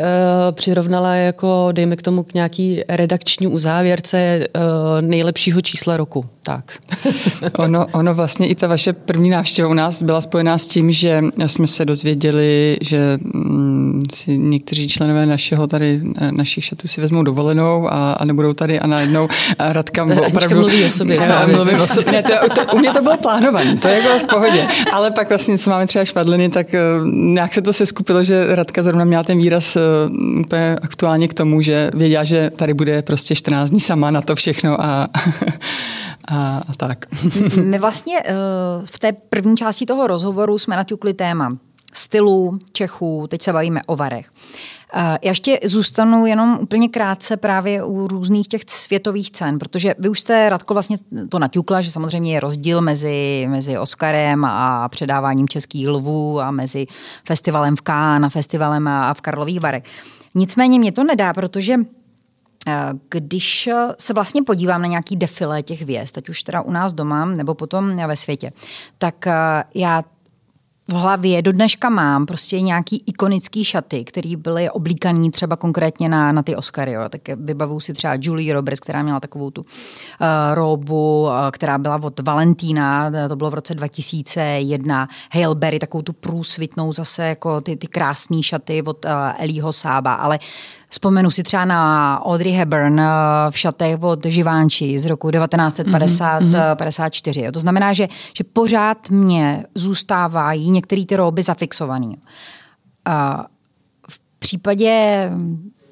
[0.51, 4.62] přirovnala jako, dejme k tomu, k nějaký redakční uzávěrce uh,
[5.01, 6.25] nejlepšího čísla roku.
[6.43, 6.71] Tak.
[7.57, 11.21] ono, ono vlastně i ta vaše první návštěva u nás byla spojená s tím, že
[11.47, 17.88] jsme se dozvěděli, že mm, si někteří členové našeho tady, našich šatů si vezmou dovolenou
[17.93, 19.27] a, a nebudou tady a najednou
[19.60, 20.60] Radka opravdu...
[20.60, 21.19] mluví o sobě.
[21.19, 22.12] Ne, mluví o sobě.
[22.12, 24.67] Ne, to, to, u mě to bylo plánované, to je jako v pohodě.
[24.91, 28.23] Ale pak vlastně, co máme třeba švadliny, tak uh, nějak se to se skupilo,
[28.56, 29.82] Radka zrovna měla ten výraz uh,
[30.39, 34.36] úplně aktuálně k tomu, že věděla, že tady bude prostě 14 dní sama na to
[34.36, 35.08] všechno a
[36.28, 37.06] a, a tak.
[37.63, 41.58] My vlastně uh, v té první části toho rozhovoru jsme naťukli téma
[41.93, 44.30] stylu Čechů, teď se bavíme o varech.
[44.93, 50.19] Já ještě zůstanu jenom úplně krátce právě u různých těch světových cen, protože vy už
[50.19, 50.97] jste, Radko, vlastně
[51.30, 56.86] to naťukla, že samozřejmě je rozdíl mezi, mezi Oscarem a předáváním českých lvů a mezi
[57.28, 59.84] festivalem v Cannes a festivalem a v Karlových Varech.
[60.36, 61.76] Nicméně mě to nedá, protože
[63.10, 63.69] když
[64.00, 67.56] se vlastně podívám na nějaký defile těch hvězd, ať už teda u nás doma nebo
[67.56, 68.52] potom ve světě,
[68.97, 69.26] tak
[69.76, 70.04] já
[70.89, 76.32] v hlavě do dneška mám prostě nějaký ikonický šaty, které byly oblíkaný třeba konkrétně na,
[76.32, 76.91] na ty Oscary.
[76.91, 77.02] Jo.
[77.10, 79.67] Tak vybavuju si třeba Julie Roberts, která měla takovou tu uh,
[80.54, 85.08] robu, uh, která byla od Valentína, to bylo v roce 2001.
[85.32, 90.13] Hail Berry, takovou tu průsvitnou zase jako ty, ty krásné šaty od uh, Elího Sába.
[90.13, 90.39] Ale
[90.89, 93.02] Vzpomenu si třeba na Audrey Hepburn
[93.50, 97.41] v šatech od Živánči z roku 1954.
[97.41, 97.52] Mm-hmm.
[97.52, 102.15] To znamená, že, že pořád mě zůstávají některé ty roby zafixované.
[104.10, 105.30] V případě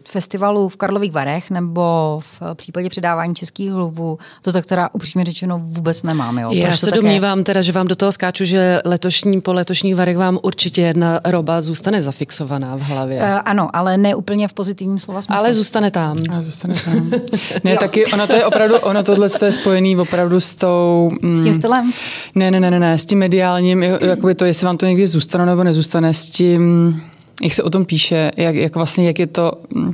[0.08, 5.62] festivalu v Karlových Varech nebo v případě předávání českých hluvů, to tak teda upřímně řečeno
[5.64, 6.38] vůbec nemám.
[6.38, 6.50] Jo.
[6.52, 10.18] Já Proč se domnívám teda, že vám do toho skáču, že letošní po letošních Varech
[10.18, 13.20] vám určitě jedna roba zůstane zafixovaná v hlavě.
[13.20, 15.40] Uh, ano, ale ne úplně v pozitivním slova smyslu.
[15.40, 16.18] Ale zůstane tam.
[16.32, 17.12] Ale zůstane tam.
[17.64, 21.10] ne, taky ono to je opravdu, ono tohle je spojený opravdu s tou...
[21.22, 21.94] Mm, s tím stylem?
[22.36, 25.46] Ne, ne, ne, ne, ne, s tím mediálním, jakoby to, jestli vám to někdy zůstane
[25.46, 27.02] nebo nezůstane, s tím
[27.44, 29.94] jak se o tom píše, jak, jak vlastně, jak je, to, mm,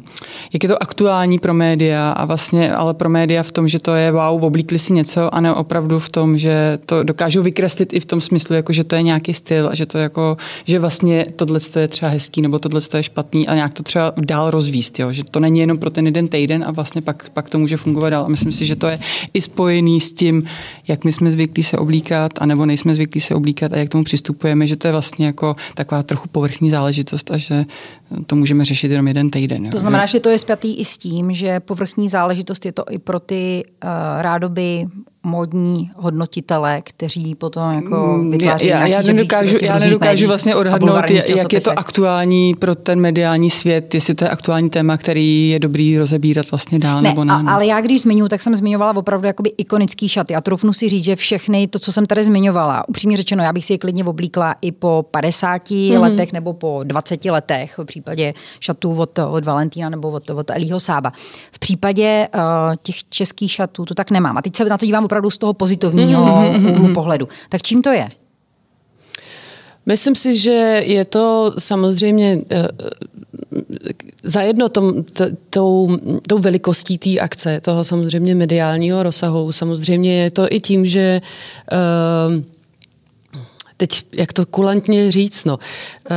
[0.53, 3.95] jak je to aktuální pro média a vlastně, ale pro média v tom, že to
[3.95, 7.99] je wow, oblíkli si něco a ne opravdu v tom, že to dokážou vykreslit i
[7.99, 11.25] v tom smyslu, jako že to je nějaký styl a že to jako, že vlastně
[11.35, 15.13] tohle je třeba hezký nebo tohle je špatný a nějak to třeba dál rozvíst, jo?
[15.13, 18.09] že to není jenom pro ten jeden týden a vlastně pak, pak to může fungovat
[18.09, 18.25] dál.
[18.25, 18.99] A myslím si, že to je
[19.33, 20.43] i spojený s tím,
[20.87, 24.67] jak my jsme zvyklí se oblíkat, anebo nejsme zvyklí se oblíkat a jak tomu přistupujeme,
[24.67, 27.65] že to je vlastně jako taková trochu povrchní záležitost a že
[28.27, 29.65] to můžeme řešit jenom jeden týden.
[29.65, 29.71] Jo.
[29.71, 32.99] To znamená, že to je spjatý i s tím, že povrchní záležitost je to i
[32.99, 33.89] pro ty uh,
[34.21, 34.87] rádoby
[35.23, 41.09] modní hodnotitele, kteří potom jako mm, vytváří já, já, nedokážu, prostě já nedokážu vlastně odhadnout,
[41.09, 45.59] jak je to aktuální pro ten mediální svět, jestli to je aktuální téma, který je
[45.59, 47.33] dobrý rozebírat vlastně dál ne, nebo ne.
[47.33, 50.89] A, ale já když zmiňuji, tak jsem zmiňovala opravdu jakoby ikonický šaty a trofnu si
[50.89, 54.05] říct, že všechny to, co jsem tady zmiňovala, upřímně řečeno, já bych si je klidně
[54.05, 56.01] oblíkla i po 50 mm-hmm.
[56.01, 60.79] letech nebo po 20 letech, v případě šatů od, od Valentína nebo od, od Elího
[60.79, 61.11] Sába.
[61.51, 62.41] V případě uh,
[62.81, 64.37] těch českých šatů to tak nemám.
[64.37, 66.71] A teď se na to dívám opravdu z toho pozitivního mm-hmm.
[66.71, 67.27] úhlu pohledu.
[67.49, 68.07] Tak čím to je?
[69.85, 72.41] Myslím si, že je to samozřejmě uh,
[74.23, 75.97] zajedno tom, t, tou,
[76.27, 79.51] tou velikostí té akce, toho samozřejmě mediálního rozsahu.
[79.51, 82.43] Samozřejmě je to i tím, že uh,
[83.81, 85.57] teď jak to kulantně říct, no.
[85.59, 86.13] Eh,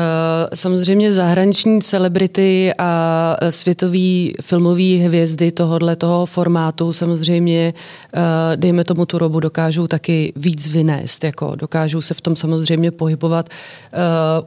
[0.54, 9.18] samozřejmě zahraniční celebrity a světové filmové hvězdy tohohle toho formátu samozřejmě, eh, dejme tomu tu
[9.18, 13.98] robu, dokážou taky víc vynést, jako dokážou se v tom samozřejmě pohybovat eh,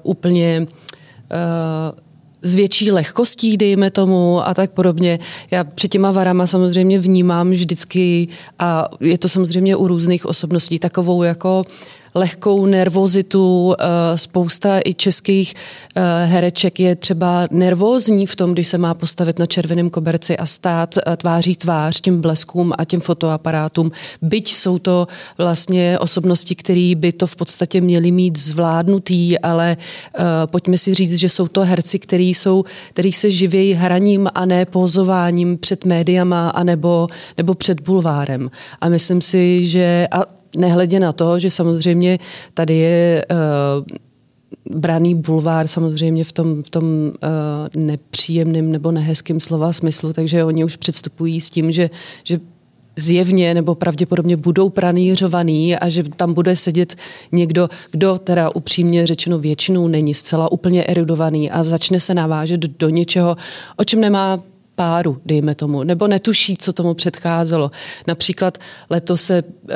[0.03, 0.67] úplně
[2.41, 5.19] s větší lehkostí, dejme tomu, a tak podobně.
[5.51, 8.27] Já před těma varama samozřejmě vnímám vždycky,
[8.59, 13.75] a je to samozřejmě u různých osobností, takovou jako uh, lehkou nervozitu.
[13.79, 15.53] Eh, spousta i českých
[15.95, 20.45] eh, hereček je třeba nervózní v tom, když se má postavit na červeném koberci a
[20.45, 23.91] stát eh, tváří tvář těm bleskům a těm fotoaparátům.
[24.21, 29.77] Byť jsou to vlastně osobnosti, které by to v podstatě měly mít zvládnutý, ale
[30.45, 34.65] pojďme si říct, že jsou to herci, který, jsou, který se živějí hraním a ne
[34.65, 38.51] pozováním před médiama anebo, nebo před bulvárem.
[38.81, 42.19] A myslím si, že a Nehledě na to, že samozřejmě
[42.53, 47.11] tady je uh, braný bulvár samozřejmě v tom, v tom uh,
[47.75, 51.89] nepříjemném nebo nehezkém slova smyslu, takže oni už předstupují s tím, že,
[52.23, 52.39] že
[52.97, 56.95] zjevně nebo pravděpodobně budou pranířovaný a že tam bude sedět
[57.31, 62.89] někdo, kdo teda upřímně řečeno většinou není zcela úplně erudovaný a začne se navážet do
[62.89, 63.37] něčeho,
[63.77, 64.43] o čem nemá
[64.77, 67.71] páru, dejme tomu, nebo netuší, co tomu předcházelo.
[68.07, 68.57] Například
[68.89, 69.71] letos se, uh,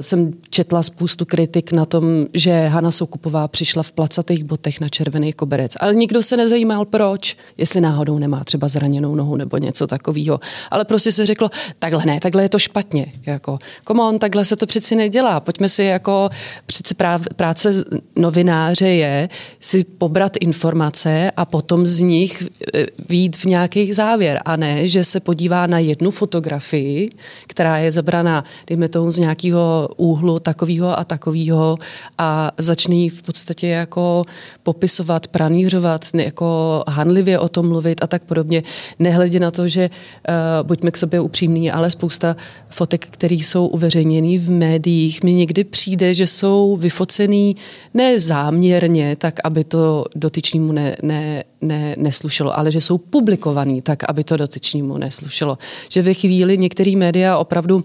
[0.00, 5.32] jsem četla spoustu kritik na tom, že Hanna Soukupová přišla v placatých botech na červený
[5.32, 5.76] koberec.
[5.80, 10.40] Ale nikdo se nezajímal, proč, jestli náhodou nemá třeba zraněnou nohu nebo něco takového.
[10.70, 13.06] Ale prostě se řeklo, takhle ne, takhle je to špatně.
[13.26, 15.40] Jako, come on, takhle se to přeci nedělá.
[15.40, 16.30] Pojďme si jako,
[16.66, 16.94] přeci
[17.36, 17.84] práce
[18.16, 19.28] novináře je
[19.60, 25.04] si pobrat informace a potom z nich eh, výjít v nějaký závěr a ne, že
[25.04, 27.10] se podívá na jednu fotografii,
[27.46, 31.78] která je zabraná, dejme tomu, z nějakého úhlu takového a takového
[32.18, 34.24] a začne ji v podstatě jako
[34.62, 38.62] popisovat, pranířovat, jako hanlivě o tom mluvit a tak podobně.
[38.98, 42.36] Nehledě na to, že uh, buďme k sobě upřímní, ale spousta
[42.68, 47.56] fotek, které jsou uveřejněny v médiích, mi někdy přijde, že jsou vyfocený
[47.94, 54.10] ne záměrně, tak aby to dotyčnému ne, ne, ne, neslušelo, ale že jsou publikovaný tak,
[54.10, 55.58] aby to dotyčnému neslušelo.
[55.88, 57.84] Že ve chvíli některé média opravdu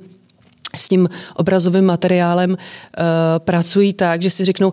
[0.76, 2.58] s tím obrazovým materiálem uh,
[3.38, 4.72] pracují tak, že si řeknou,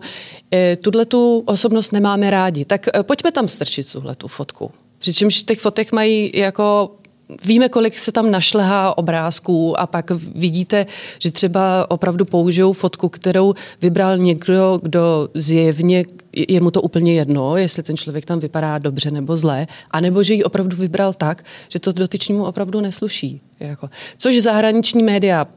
[0.53, 4.71] e, tuhle tu osobnost nemáme rádi, tak uh, pojďme tam strčit tuhle tu fotku.
[4.99, 6.95] Přičemž těch fotek mají jako
[7.45, 10.85] Víme, kolik se tam našlehá obrázků a pak vidíte,
[11.19, 17.57] že třeba opravdu použijou fotku, kterou vybral někdo, kdo zjevně je mu to úplně jedno,
[17.57, 21.79] jestli ten člověk tam vypadá dobře nebo zle, anebo že ji opravdu vybral tak, že
[21.79, 23.41] to dotyčnému opravdu nesluší.
[23.59, 23.89] Jako.
[24.17, 25.47] Což zahraniční média,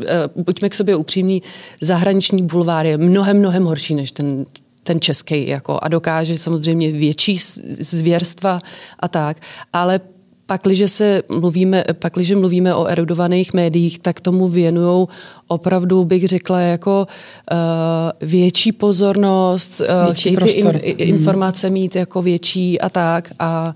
[0.00, 1.42] eh, buďme k sobě upřímní,
[1.80, 4.46] zahraniční bulvár je mnohem, mnohem horší než ten,
[4.82, 7.38] ten český jako, a dokáže samozřejmě větší
[7.80, 8.60] zvěrstva
[9.00, 9.36] a tak,
[9.72, 10.00] ale
[10.46, 15.06] Pakliže se mluvíme, pakliže mluvíme o erudovaných médiích, tak tomu věnují
[15.48, 17.06] opravdu, bych řekla, jako
[17.52, 20.84] uh, větší pozornost, uh, větší chtějí ty in, mhm.
[20.98, 23.32] informace mít jako větší a tak.
[23.38, 23.74] A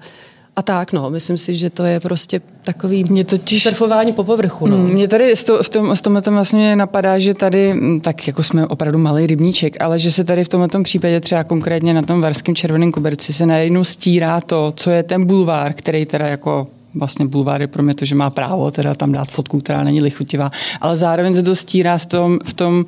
[0.60, 1.10] a tak, no.
[1.10, 4.78] Myslím si, že to je prostě takový mě totiž, surfování po povrchu, no.
[4.78, 8.26] Mě tady v, to, v, tom, v tomhle tom vlastně napadá, že tady, mm, tak
[8.26, 12.02] jako jsme opravdu malý rybníček, ale že se tady v tomhle případě třeba konkrétně na
[12.02, 16.66] tom varském červeném koberci se najednou stírá to, co je ten bulvár, který teda jako
[16.94, 20.02] vlastně bulvár je pro mě to, že má právo teda tam dát fotku, která není
[20.02, 20.50] lichutivá,
[20.80, 22.84] ale zároveň se to stírá v tom, v tom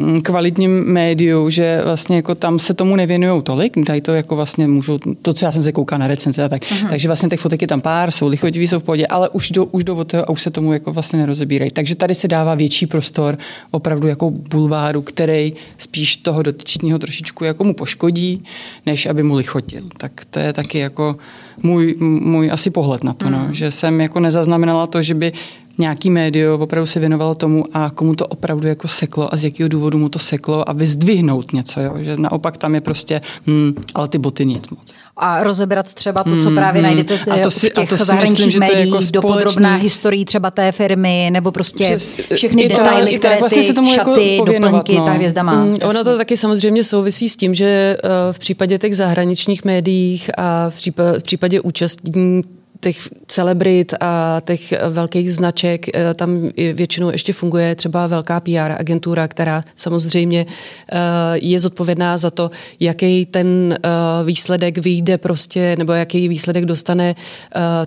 [0.00, 4.68] um, kvalitním médiu, že vlastně jako tam se tomu nevěnují tolik, tady to jako vlastně
[4.68, 6.88] můžou, to, co já jsem se koukal na recenze a tak, uh-huh.
[6.88, 9.64] takže vlastně těch fotek je tam pár, jsou lichotivý, jsou v pohodě, ale už do,
[9.64, 11.70] už do toho a už se tomu jako vlastně nerozebírají.
[11.70, 13.38] Takže tady se dává větší prostor
[13.70, 18.44] opravdu jako bulváru, který spíš toho dotyčného trošičku jako mu poškodí,
[18.86, 19.82] než aby mu lichotil.
[19.96, 21.16] Tak to je taky jako
[21.62, 23.32] můj, můj asi pohled na to, mm.
[23.32, 25.32] no, že jsem jako nezaznamenala to, že by
[25.78, 29.68] nějaký médio opravdu se věnovalo tomu a komu to opravdu jako seklo a z jakého
[29.68, 31.94] důvodu mu to seklo a vyzdvihnout něco, jo?
[31.98, 34.94] že naopak tam je prostě, hm, ale ty boty nic moc.
[35.16, 37.92] A rozebrat třeba to, co hmm, právě hmm, najdete ty, a to si, v těch
[37.92, 39.12] zahraničních jako médiích, jako společný...
[39.12, 43.74] dopodrobná historii třeba té firmy, nebo prostě Přes, všechny detaily, ta, které vlastně ty se
[43.74, 45.04] tomu šaty, jako doplňky no.
[45.04, 45.64] ta hvězda má.
[45.64, 50.30] Mm, ono to taky samozřejmě souvisí s tím, že uh, v případě těch zahraničních médiích
[50.38, 52.42] a v případě, v případě účastní
[52.80, 59.28] těch celebrit a těch velkých značek, eh, tam většinou ještě funguje třeba velká PR agentura,
[59.28, 60.96] která samozřejmě eh,
[61.34, 63.88] je zodpovědná za to, jaký ten eh,
[64.24, 67.14] výsledek vyjde prostě, nebo jaký výsledek dostane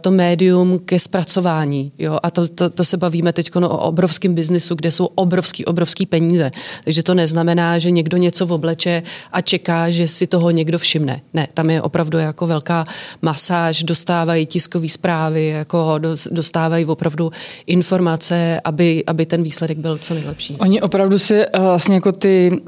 [0.01, 1.91] to médium ke zpracování.
[1.97, 2.19] Jo?
[2.23, 6.51] A to, to, to se bavíme teď o obrovském biznisu, kde jsou obrovský, obrovský peníze.
[6.83, 11.21] Takže to neznamená, že někdo něco obleče a čeká, že si toho někdo všimne.
[11.33, 12.85] Ne, tam je opravdu jako velká
[13.21, 14.45] masáž, dostávají
[14.79, 15.99] tiskový zprávy, jako
[16.31, 17.31] dostávají opravdu
[17.67, 20.55] informace, aby, aby ten výsledek byl co nejlepší.
[20.59, 22.61] Oni opravdu si eh, vlastně jako ty,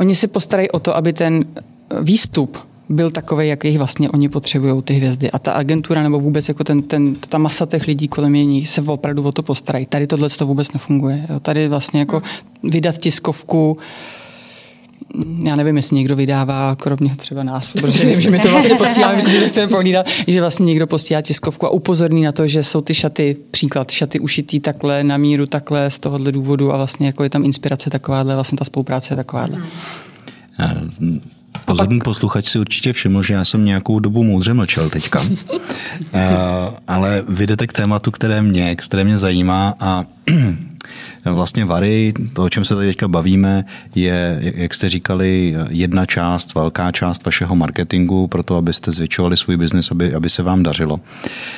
[0.00, 1.44] oni si postarají o to, aby ten
[2.00, 5.30] výstup byl takový, jaký vlastně oni potřebují, ty hvězdy.
[5.30, 8.82] A ta agentura nebo vůbec jako ten, ten, ta masa těch lidí kolem něj se
[8.82, 9.86] opravdu o to postarají.
[9.86, 11.26] Tady tohle to vůbec nefunguje.
[11.42, 12.70] Tady vlastně jako hmm.
[12.70, 13.78] vydat tiskovku,
[15.44, 19.22] já nevím, jestli někdo vydává, kromě třeba nás, protože vím, že my to vlastně posíláme,
[19.22, 22.80] že si nechceme povídat, že vlastně někdo posílá tiskovku a upozorní na to, že jsou
[22.80, 27.22] ty šaty, příklad, šaty ušitý takhle, na míru takhle, z tohohle důvodu a vlastně jako
[27.22, 29.58] je tam inspirace takováhle, vlastně ta spolupráce je takováhle.
[30.58, 31.20] Hmm.
[31.64, 35.20] Pozorný posluchač si určitě všiml, že já jsem nějakou dobu moudře mlčel teďka.
[35.20, 35.58] uh,
[36.88, 40.04] ale vy jdete k tématu, které mě, které mě zajímá a
[41.32, 43.64] Vlastně Vary, to, o čem se tady teďka bavíme,
[43.94, 49.56] je, jak jste říkali, jedna část, velká část vašeho marketingu pro to, abyste zvětšovali svůj
[49.56, 51.00] biznis, aby, aby se vám dařilo.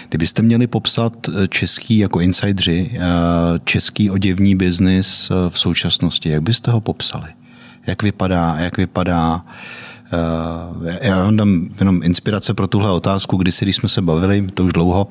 [0.09, 1.12] Kdybyste měli popsat
[1.49, 2.91] český, jako insidři,
[3.64, 7.29] český oděvní biznis v současnosti, jak byste ho popsali?
[7.87, 9.88] Jak vypadá, jak vypadá Eh,
[11.01, 14.73] já vám dám jenom inspirace pro tuhle otázku, kdysi, když jsme se bavili, to už
[14.73, 15.09] dlouho,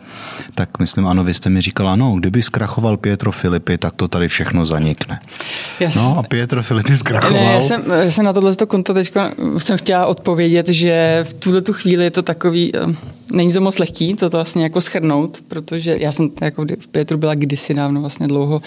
[0.55, 4.27] tak myslím, ano, vy jste mi říkala, no, kdyby zkrachoval Pietro Filipy, tak to tady
[4.27, 5.19] všechno zanikne.
[5.79, 5.95] Yes.
[5.95, 7.43] No a Pietro Filipy zkrachoval.
[7.43, 9.11] Ne, já, jsem, já jsem na tohle konto teď
[9.57, 12.95] jsem chtěla odpovědět, že v tuhle tu chvíli je to takový, eh,
[13.31, 17.17] není to moc lehký to, to vlastně jako schrnout, protože já jsem jako v Pietru
[17.17, 18.61] byla kdysi dávno vlastně dlouho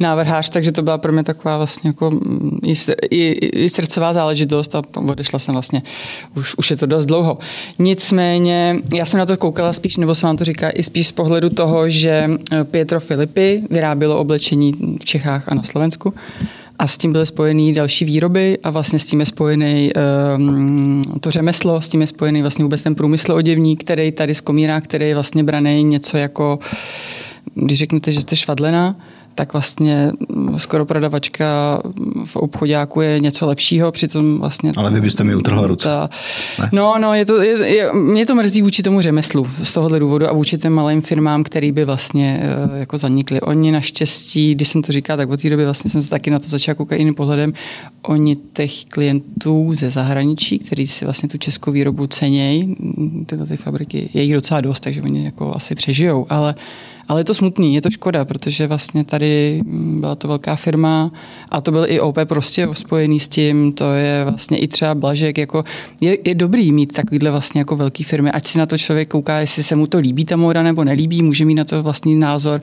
[0.00, 2.74] návrhář, takže to byla pro mě taková vlastně jako mm, i,
[3.10, 3.32] i,
[3.64, 5.75] i srdcová záležitost a odešla jsem vlastně,
[6.34, 7.38] už, už je to dost dlouho.
[7.78, 11.12] Nicméně, já jsem na to koukala spíš, nebo jsem vám to říká, i spíš z
[11.12, 16.14] pohledu toho, že eh, Pietro Filipy vyrábělo oblečení v Čechách a na Slovensku
[16.78, 19.90] a s tím byly spojeny další výroby a vlastně s tím je spojený
[20.36, 24.40] um, to řemeslo, s tím je spojený vlastně vůbec ten průmysl oděvní, který tady z
[24.40, 26.58] Komíra, který je vlastně braný něco jako,
[27.54, 28.96] když řeknete, že jste švadlena,
[29.36, 30.12] tak vlastně
[30.56, 31.80] skoro prodavačka
[32.24, 34.72] v obchodáku je něco lepšího, přitom vlastně...
[34.76, 35.88] Ale vy byste mi utrhla ruce.
[35.88, 36.10] Ta,
[36.72, 40.28] no, no, je to, je, je, mě to mrzí vůči tomu řemeslu z tohohle důvodu
[40.28, 43.40] a vůči těm malým firmám, který by vlastně uh, jako zanikly.
[43.40, 46.38] Oni naštěstí, když jsem to říkal, tak od té doby vlastně jsem se taky na
[46.38, 47.52] to začal koukat jiným pohledem.
[48.02, 52.76] Oni těch klientů ze zahraničí, kteří si vlastně tu českou výrobu cenějí,
[53.26, 56.54] tyhle ty fabriky, je jich docela dost, takže oni jako asi přežijou, ale
[57.08, 61.12] ale je to smutný, je to škoda, protože vlastně tady mm, byla to velká firma
[61.48, 65.38] a to byl i OP prostě spojený s tím, to je vlastně i třeba Blažek,
[65.38, 65.64] jako
[66.00, 69.40] je, je dobrý mít takovýhle vlastně jako velký firmy, ať si na to člověk kouká,
[69.40, 72.62] jestli se mu to líbí ta móda nebo nelíbí, může mít na to vlastní názor,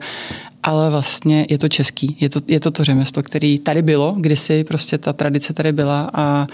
[0.62, 4.64] ale vlastně je to český, je to, je to to řemeslo, který tady bylo, kdysi
[4.64, 6.46] prostě ta tradice tady byla a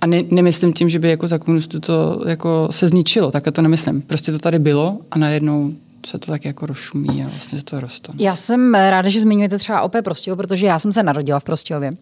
[0.00, 1.38] a ne, nemyslím tím, že by jako za
[1.80, 4.02] to jako se zničilo, tak to nemyslím.
[4.02, 5.72] Prostě to tady bylo a najednou
[6.06, 8.12] se to tak jako rozšumí a vlastně se to roste.
[8.18, 11.92] Já jsem ráda, že zmiňujete třeba OP Prostějov, protože já jsem se narodila v Prostějově.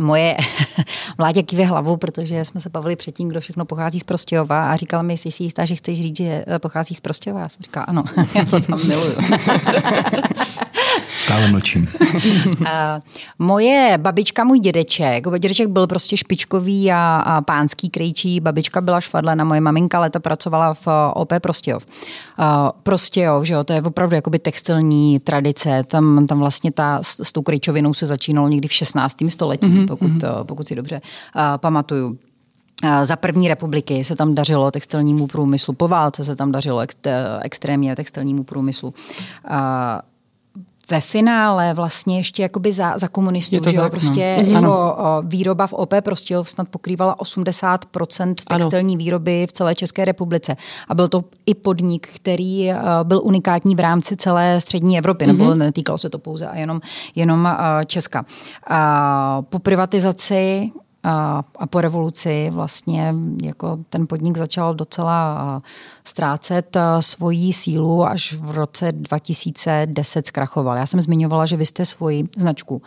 [0.00, 0.36] Moje
[1.18, 5.02] mládě kýve hlavou, protože jsme se bavili předtím, kdo všechno pochází z Prostějova a říkala
[5.02, 7.40] mi, jestli jsi jistá, že chceš říct, že pochází z Prostějova.
[7.40, 8.04] Já jsem říkala, ano,
[8.34, 9.12] já to tam miluju.
[11.18, 11.88] Stále mlčím.
[13.38, 19.44] moje babička, můj dědeček, dědeček byl prostě špičkový a, a pánský krejčí, babička byla švadlena,
[19.44, 21.86] moje maminka leta pracovala v OP Prostějov.
[22.40, 27.20] Uh, Prostějov, že jo, to je opravdu jakoby textilní tradice, tam, tam vlastně ta, s,
[27.20, 29.16] s tou krejčovinou se začínalo někdy v 16.
[29.28, 29.86] století, mm-hmm.
[29.86, 30.44] pokud, mm-hmm.
[30.44, 31.00] pokud si dobře
[31.36, 32.18] uh, pamatuju.
[33.02, 36.80] Za první republiky se tam dařilo textilnímu průmyslu, po válce se tam dařilo
[37.42, 38.92] extrémně textilnímu průmyslu
[40.90, 43.90] ve finále vlastně ještě jakoby za, za komunistů, že jo, no.
[43.90, 44.52] prostě no.
[44.52, 48.98] jako výroba v OP prostě snad pokrývala 80% textilní ano.
[48.98, 50.56] výroby v celé České republice.
[50.88, 52.70] A byl to i podnik, který
[53.02, 55.28] byl unikátní v rámci celé střední Evropy, mm-hmm.
[55.28, 55.58] nebo mhm.
[55.58, 56.80] netýkalo se to pouze a jenom,
[57.14, 57.48] jenom
[57.86, 58.22] Česka.
[58.66, 60.70] A po privatizaci
[61.02, 65.62] a, a po revoluci vlastně jako ten podnik začal docela
[66.08, 70.76] ztrácet svoji sílu až v roce 2010 zkrachoval.
[70.76, 72.82] Já jsem zmiňovala, že vy jste svoji značku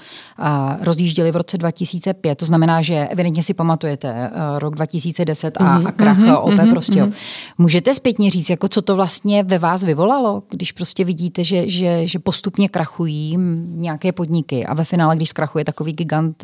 [0.82, 5.92] rozjížděli v roce 2005, to znamená, že evidentně si pamatujete rok 2010 a, mm-hmm, a
[5.92, 7.04] krach mm-hmm, OP mm-hmm, prostě.
[7.04, 7.14] Mm-hmm.
[7.58, 12.08] Můžete zpětně říct, jako co to vlastně ve vás vyvolalo, když prostě vidíte, že, že,
[12.08, 16.44] že postupně krachují nějaké podniky a ve finále, když zkrachuje takový gigant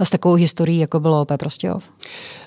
[0.00, 1.84] s takovou historií, jako bylo OP Prostějov?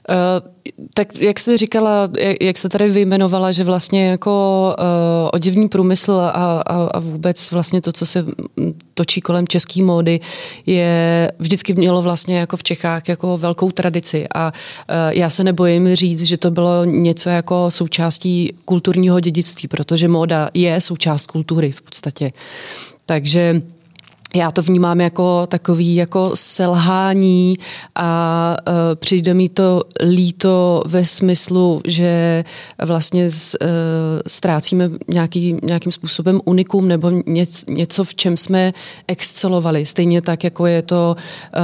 [0.10, 0.50] Uh,
[0.94, 2.10] tak jak jste říkala,
[2.42, 7.82] jak, jste tady vyjmenovala, že vlastně jako uh, oděvní průmysl a, a, a vůbec vlastně
[7.82, 8.26] to, co se
[8.94, 10.20] točí kolem české módy,
[10.66, 15.96] je vždycky mělo vlastně jako v Čechách jako velkou tradici a uh, já se nebojím
[15.96, 21.82] říct, že to bylo něco jako součástí kulturního dědictví, protože móda je součást kultury v
[21.82, 22.32] podstatě.
[23.06, 23.62] Takže
[24.36, 27.54] já to vnímám jako takový jako selhání
[27.96, 32.44] a uh, přijde mi to líto ve smyslu, že
[32.86, 33.68] vlastně z, uh,
[34.28, 38.74] ztrácíme nějaký, nějakým způsobem unikum nebo něco, něco, v čem jsme
[39.08, 39.86] excelovali.
[39.86, 41.62] Stejně tak, jako je to uh,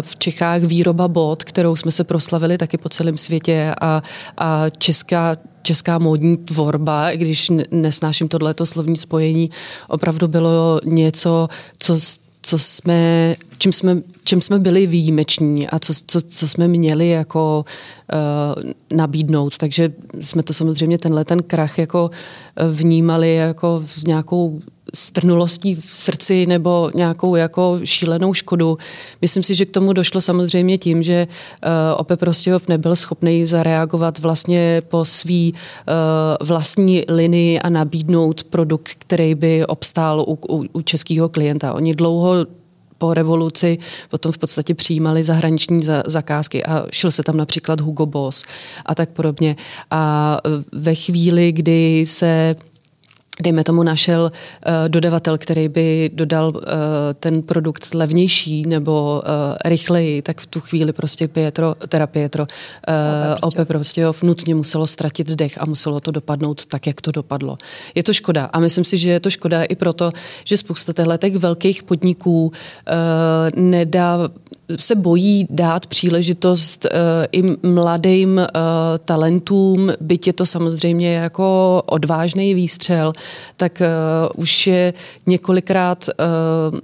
[0.00, 4.02] v Čechách výroba bot, kterou jsme se proslavili taky po celém světě a,
[4.38, 9.50] a česká česká módní tvorba, i když nesnáším tohleto slovní spojení,
[9.88, 11.48] opravdu bylo něco,
[11.78, 11.96] co,
[12.42, 17.64] co jsme, čím jsme, čím jsme byli výjimeční a co, co, co jsme měli jako
[18.12, 19.58] uh, nabídnout.
[19.58, 22.10] Takže jsme to samozřejmě tenhle ten krach jako
[22.70, 24.60] vnímali jako nějakou
[24.94, 28.78] strnulostí v srdci nebo nějakou jako šílenou škodu.
[29.22, 34.18] Myslím si, že k tomu došlo samozřejmě tím, že uh, Ope Prostějov nebyl schopný zareagovat
[34.18, 40.82] vlastně po svý uh, vlastní linii a nabídnout produkt, který by obstál u, u, u
[40.82, 41.72] českého klienta.
[41.72, 42.46] Oni dlouho
[42.98, 43.78] po revoluci
[44.10, 48.44] potom v podstatě přijímali zahraniční zakázky a šel se tam například Hugo Boss
[48.86, 49.56] a tak podobně.
[49.90, 50.38] A
[50.72, 52.56] ve chvíli, kdy se
[53.42, 56.62] dejme tomu, našel uh, dodavatel, který by dodal uh,
[57.20, 63.36] ten produkt levnější nebo uh, rychleji, tak v tu chvíli prostě Pietro, teda Pietro, uh,
[63.40, 67.58] Ope prostě nutně muselo ztratit dech a muselo to dopadnout tak, jak to dopadlo.
[67.94, 70.12] Je to škoda a myslím si, že je to škoda i proto,
[70.44, 72.52] že spousta těchto velkých podniků uh,
[73.54, 74.18] nedá,
[74.78, 76.90] se bojí dát příležitost uh,
[77.32, 78.44] i mladým uh,
[79.04, 83.12] talentům, byť je to samozřejmě jako odvážný výstřel,
[83.56, 84.94] tak uh, už je
[85.26, 86.78] několikrát uh,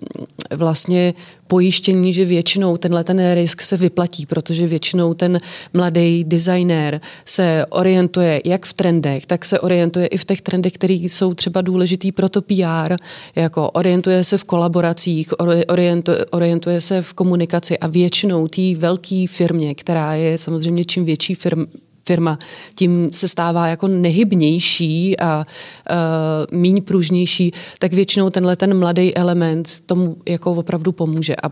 [0.59, 1.15] vlastně
[1.49, 5.41] pojištění, že většinou tenhle ten risk se vyplatí, protože většinou ten
[5.73, 10.95] mladý designér se orientuje jak v trendech, tak se orientuje i v těch trendech, které
[10.95, 12.97] jsou třeba důležitý pro to PR,
[13.37, 15.33] jako orientuje se v kolaboracích,
[15.69, 21.35] orientuje, orientuje se v komunikaci a většinou té velké firmě, která je samozřejmě čím větší
[21.35, 21.67] firm,
[22.07, 22.39] firma
[22.75, 25.47] tím se stává jako nehybnější a
[25.91, 31.37] uh, míň pružnější, tak většinou tenhle ten mladý element tomu jako opravdu pomůže.
[31.37, 31.51] A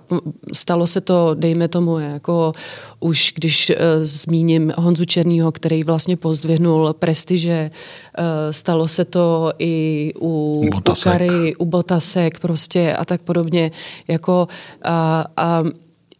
[0.53, 2.53] stalo se to, dejme tomu, jako
[3.00, 7.70] už když uh, zmíním Honzu Černýho, který vlastně pozdvihnul prestiže,
[8.18, 11.07] uh, stalo se to i u, Botasek.
[11.07, 13.70] u Kary, u Botasek prostě a tak podobně.
[14.09, 14.48] Jako,
[14.82, 15.62] a, a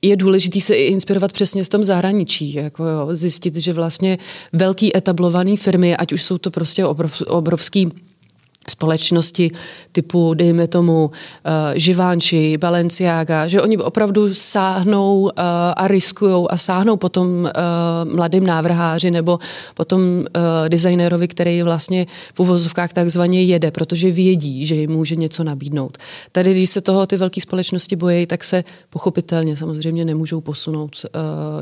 [0.03, 4.19] je důležité se i inspirovat přesně z tom zahraničí, jako jo, zjistit, že vlastně
[4.53, 7.89] velký etablované firmy, ať už jsou to prostě obrov, obrovský
[8.69, 9.51] společnosti
[9.93, 15.31] typu, dejme tomu, uh, Givenchy, Balenciaga, že oni opravdu sáhnou uh,
[15.77, 19.39] a riskují a sáhnou potom uh, mladým návrháři nebo
[19.75, 20.25] potom uh,
[20.69, 25.99] designérovi, který vlastně v uvozovkách takzvaně jede, protože vědí, že jim může něco nabídnout.
[26.33, 31.21] Tady, když se toho ty velké společnosti bojí, tak se pochopitelně samozřejmě nemůžou posunout uh,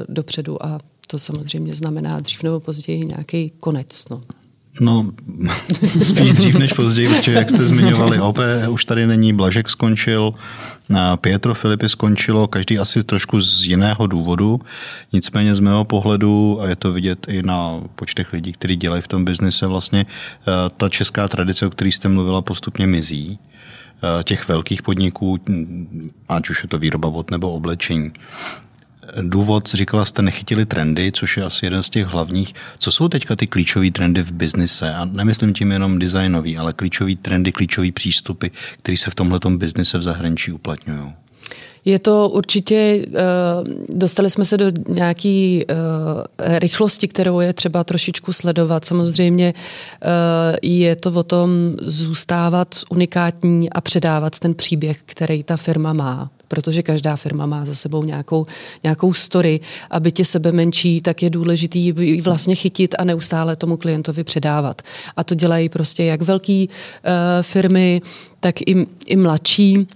[0.08, 4.08] dopředu a to samozřejmě znamená dřív nebo později nějaký konec.
[4.08, 4.22] No.
[4.80, 5.10] No,
[6.02, 10.34] spíš dřív než později, protože jak jste zmiňovali, OP už tady není, Blažek skončil,
[11.16, 14.60] Pietro Filipy skončilo, každý asi trošku z jiného důvodu.
[15.12, 19.08] Nicméně z mého pohledu, a je to vidět i na počtech lidí, kteří dělají v
[19.08, 24.48] tom biznise, vlastně eh, ta česká tradice, o které jste mluvila, postupně mizí eh, těch
[24.48, 25.38] velkých podniků,
[26.28, 28.12] ať už je to výroba vod nebo oblečení
[29.22, 32.54] důvod, říkala jste, nechytili trendy, což je asi jeden z těch hlavních.
[32.78, 34.94] Co jsou teďka ty klíčové trendy v biznise?
[34.94, 38.46] A nemyslím tím jenom designový, ale klíčové trendy, klíčové přístupy,
[38.82, 41.12] které se v tomhle biznise v zahraničí uplatňují.
[41.84, 43.20] Je to určitě, eh,
[43.88, 48.84] dostali jsme se do nějaké eh, rychlosti, kterou je třeba trošičku sledovat.
[48.84, 51.50] Samozřejmě eh, je to o tom
[51.82, 57.74] zůstávat unikátní a předávat ten příběh, který ta firma má protože každá firma má za
[57.74, 58.46] sebou nějakou,
[58.82, 59.60] nějakou story
[59.90, 64.82] a je sebe menší, tak je důležitý vlastně chytit a neustále tomu klientovi předávat.
[65.16, 66.66] A to dělají prostě jak velké uh,
[67.42, 68.02] firmy,
[68.40, 69.86] tak i, i mladší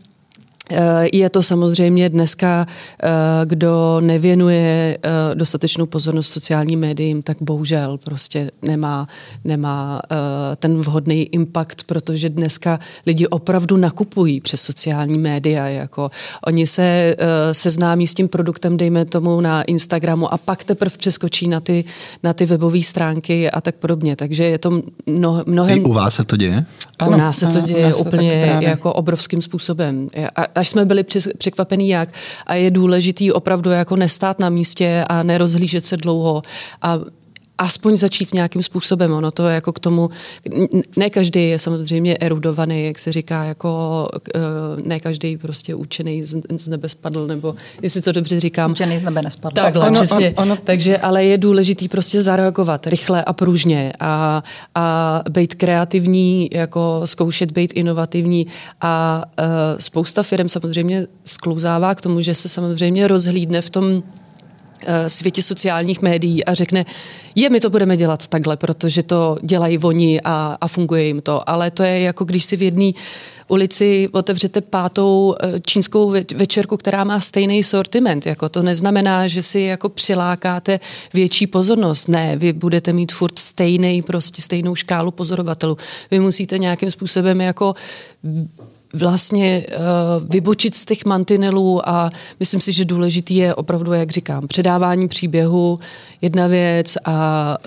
[1.13, 2.67] je to samozřejmě dneska,
[3.03, 3.09] eh,
[3.45, 9.09] kdo nevěnuje eh, dostatečnou pozornost sociálním médiím, tak bohužel prostě nemá,
[9.45, 10.03] nemá
[10.57, 15.67] ten vhodný impact, protože dneska lidi opravdu nakupují přes sociální média.
[15.69, 16.11] Jako
[16.47, 17.17] oni se
[17.53, 21.85] seznámí s tím produktem, dejme tomu na Instagramu a pak teprve přeskočí na ty,
[22.23, 24.17] na ty webové stránky a tak podobně.
[24.17, 24.83] Takže je to
[25.47, 25.79] mnohem...
[25.79, 26.65] I u vás se to děje?
[27.07, 30.09] U nás se to děje úplně jako obrovským způsobem.
[30.37, 31.05] A, až jsme byli
[31.39, 32.09] překvapení jak.
[32.47, 36.43] A je důležitý opravdu jako nestát na místě a nerozhlížet se dlouho.
[36.83, 37.01] A
[37.59, 39.13] aspoň začít nějakým způsobem.
[39.13, 40.11] Ono to jako k tomu,
[40.97, 44.41] ne každý je samozřejmě erudovaný, jak se říká, jako eh,
[44.85, 48.71] ne každý prostě učený z, z nebe spadl, nebo jestli to dobře říkám.
[48.71, 49.55] Učený z nebe nespadl.
[49.55, 50.35] Takhle, ono, přesně.
[50.37, 50.57] On, ono...
[50.57, 54.43] Takže, ale je důležitý prostě zareagovat rychle a pružně a,
[54.75, 58.47] a být kreativní, jako zkoušet být inovativní
[58.81, 59.45] a uh,
[59.79, 64.03] spousta firm samozřejmě sklouzává k tomu, že se samozřejmě rozhlídne v tom
[65.09, 66.85] světě sociálních médií a řekne,
[67.35, 71.51] je, my to budeme dělat takhle, protože to dělají oni a, a funguje jim to.
[71.51, 72.91] Ale to je jako když si v jedné
[73.49, 78.27] ulici otevřete pátou eh, čínskou večerku, která má stejný sortiment.
[78.27, 80.81] Jako to neznamená, že si jako přilákáte
[81.15, 82.09] větší pozornost.
[82.09, 85.77] Ne, vy budete mít furt stejný, prostě stejnou škálu pozorovatelů.
[86.11, 87.75] Vy musíte nějakým způsobem jako
[88.95, 94.49] vlastně uh, vybočit z těch mantinelů a myslím si, že důležitý je opravdu, jak říkám,
[94.49, 95.79] předávání příběhu,
[96.23, 97.59] jedna věc a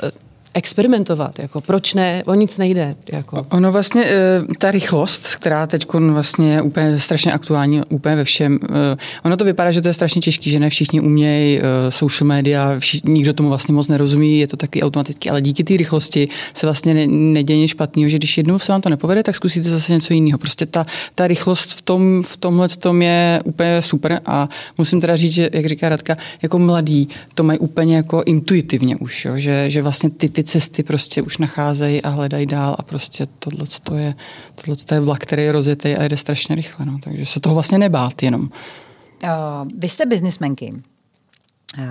[0.58, 1.40] experimentovat.
[1.40, 2.24] Jako, proč ne?
[2.26, 2.96] O nic nejde.
[3.12, 3.46] Jako.
[3.52, 8.60] Ono vlastně, eh, ta rychlost, která teď vlastně je úplně strašně aktuální, úplně ve všem,
[8.64, 12.28] eh, ono to vypadá, že to je strašně těžké, že ne všichni umějí eh, social
[12.28, 16.28] media, všichni, nikdo tomu vlastně moc nerozumí, je to taky automaticky, ale díky té rychlosti
[16.54, 19.70] se vlastně ne, neděje nic špatného, že když jednou se vám to nepovede, tak zkusíte
[19.70, 20.38] zase něco jiného.
[20.38, 20.86] Prostě ta,
[21.16, 25.50] ta rychlost v, tom, v tomhle tom je úplně super a musím teda říct, že,
[25.54, 29.34] jak říká Radka, jako mladí to mají úplně jako intuitivně už, jo?
[29.36, 33.68] Že, že vlastně ty, ty cesty prostě už nacházejí a hledají dál a prostě tohle
[33.98, 34.16] je,
[34.56, 36.86] tohle je vlak, který je rozjetý a jde strašně rychle.
[36.86, 37.00] No.
[37.04, 38.42] Takže se toho vlastně nebát jenom.
[38.42, 38.50] Uh,
[39.78, 40.74] vy jste biznismenky.
[41.78, 41.84] Uh,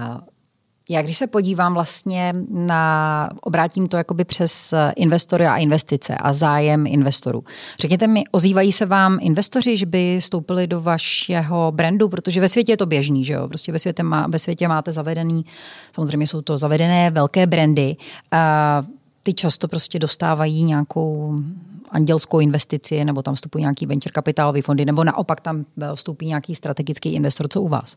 [0.88, 6.86] já když se podívám vlastně na, obrátím to jakoby přes investory a investice a zájem
[6.86, 7.44] investorů.
[7.80, 12.72] Řekněte mi, ozývají se vám investoři, že by stoupili do vašeho brandu, protože ve světě
[12.72, 13.48] je to běžný, že jo?
[13.48, 15.44] Prostě ve světě, má, ve světě máte zavedený,
[15.94, 17.96] samozřejmě jsou to zavedené velké brandy,
[18.30, 18.82] a
[19.22, 21.38] ty často prostě dostávají nějakou
[21.90, 25.64] andělskou investici, nebo tam vstupují nějaký venture kapitálový fondy, nebo naopak tam
[25.94, 27.48] vstoupí nějaký strategický investor.
[27.48, 27.96] Co u vás?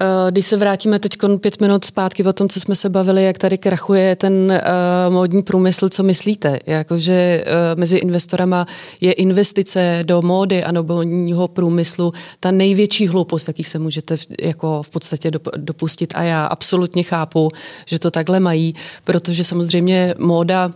[0.00, 3.38] Eh, když se vrátíme teď pět minut zpátky o tom, co jsme se bavili, jak
[3.38, 6.58] tady krachuje ten uh, módní průmysl, co myslíte?
[6.66, 8.66] Jakože uh, mezi investorama
[9.00, 14.82] je investice do módy a módního průmyslu ta největší hloupost, jakých se můžete v, jako
[14.82, 16.12] v podstatě dopustit.
[16.16, 17.50] A já absolutně chápu,
[17.86, 20.72] že to takhle mají, protože samozřejmě móda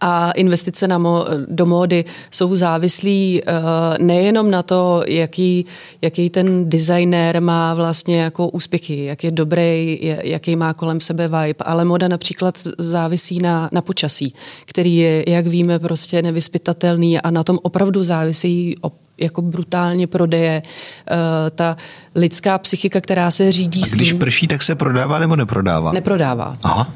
[0.00, 5.66] a investice na mo- do módy jsou závislí uh, nejenom na to, jaký,
[6.02, 11.64] jaký ten designér má vlastně jako úspěchy, jak je dobrý, jaký má kolem sebe vibe,
[11.64, 14.34] ale moda například závisí na, na počasí,
[14.66, 18.74] který je, jak víme, prostě nevyspytatelný a na tom opravdu závisí
[19.20, 20.62] jako brutálně prodeje.
[21.10, 21.16] Uh,
[21.50, 21.76] ta
[22.14, 25.92] lidská psychika, která se řídí A když prší, tak se prodává nebo neprodává?
[25.92, 26.58] Neprodává.
[26.62, 26.92] Aha.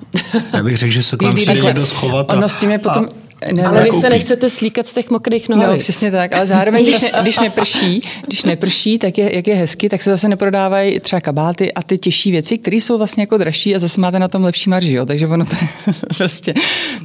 [0.53, 2.33] Já bych řekl, že se k vám přijde dost chovat.
[2.33, 3.05] Ono s tím je potom...
[3.05, 5.73] A ne, ale vy se nechcete slíkat z těch mokrých nohou.
[5.73, 9.55] No, přesně tak, ale zároveň, když, ne, když neprší, když neprší, tak je, jak je
[9.55, 13.39] hezky, tak se zase neprodávají třeba kabáty a ty těžší věci, které jsou vlastně jako
[13.39, 15.07] dražší a zase máte na tom lepší marži, jo?
[15.07, 16.55] takže ono to je prostě,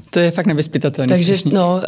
[0.09, 1.15] to je fakt nevyspytatelné.
[1.15, 1.82] Takže no, uh,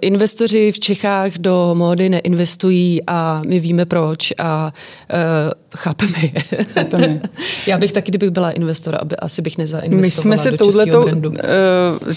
[0.00, 4.72] investoři v Čechách do módy neinvestují a my víme proč a
[5.12, 6.64] uh, chápeme je.
[6.74, 7.20] Chápeme.
[7.66, 11.04] Já bych taky, kdybych byla investor, aby asi bych nezainvestovala My jsme se do touhletou.
[11.04, 12.12] Uh,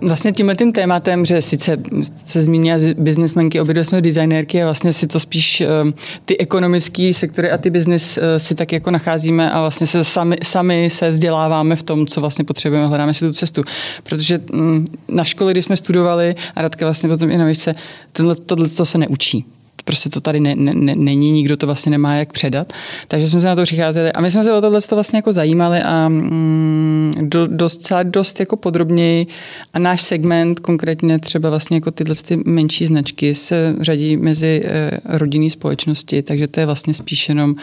[0.00, 1.76] vlastně tímhle tím tématem, že sice
[2.24, 5.90] se zmínila biznesmenky, obě jsme designérky a vlastně si to spíš uh,
[6.24, 10.36] ty ekonomické sektory a ty biznis uh, si tak jako nacházíme a vlastně se sami,
[10.42, 13.62] sami se vzděláváme v tom, co vlastně potřebujeme, hledáme si tu cestu.
[14.02, 17.74] Protože um, na škole, když jsme studovali, a Radka vlastně potom i na výšce,
[18.12, 19.46] tohle, tohle to se neučí
[19.82, 22.72] prostě to tady ne, ne, není, nikdo to vlastně nemá jak předat.
[23.08, 25.32] Takže jsme se na to přicházeli a my jsme se o tohle to vlastně jako
[25.32, 29.26] zajímali a mm, do, dost, dost jako podrobněji
[29.72, 34.90] a náš segment, konkrétně třeba vlastně jako tyhle ty menší značky se řadí mezi eh,
[35.04, 37.54] rodinné společnosti, takže to je vlastně spíš jenom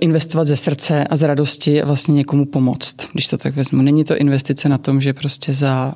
[0.00, 3.82] investovat ze srdce a z radosti a vlastně někomu pomoct, když to tak vezmu.
[3.82, 5.94] Není to investice na tom, že prostě za,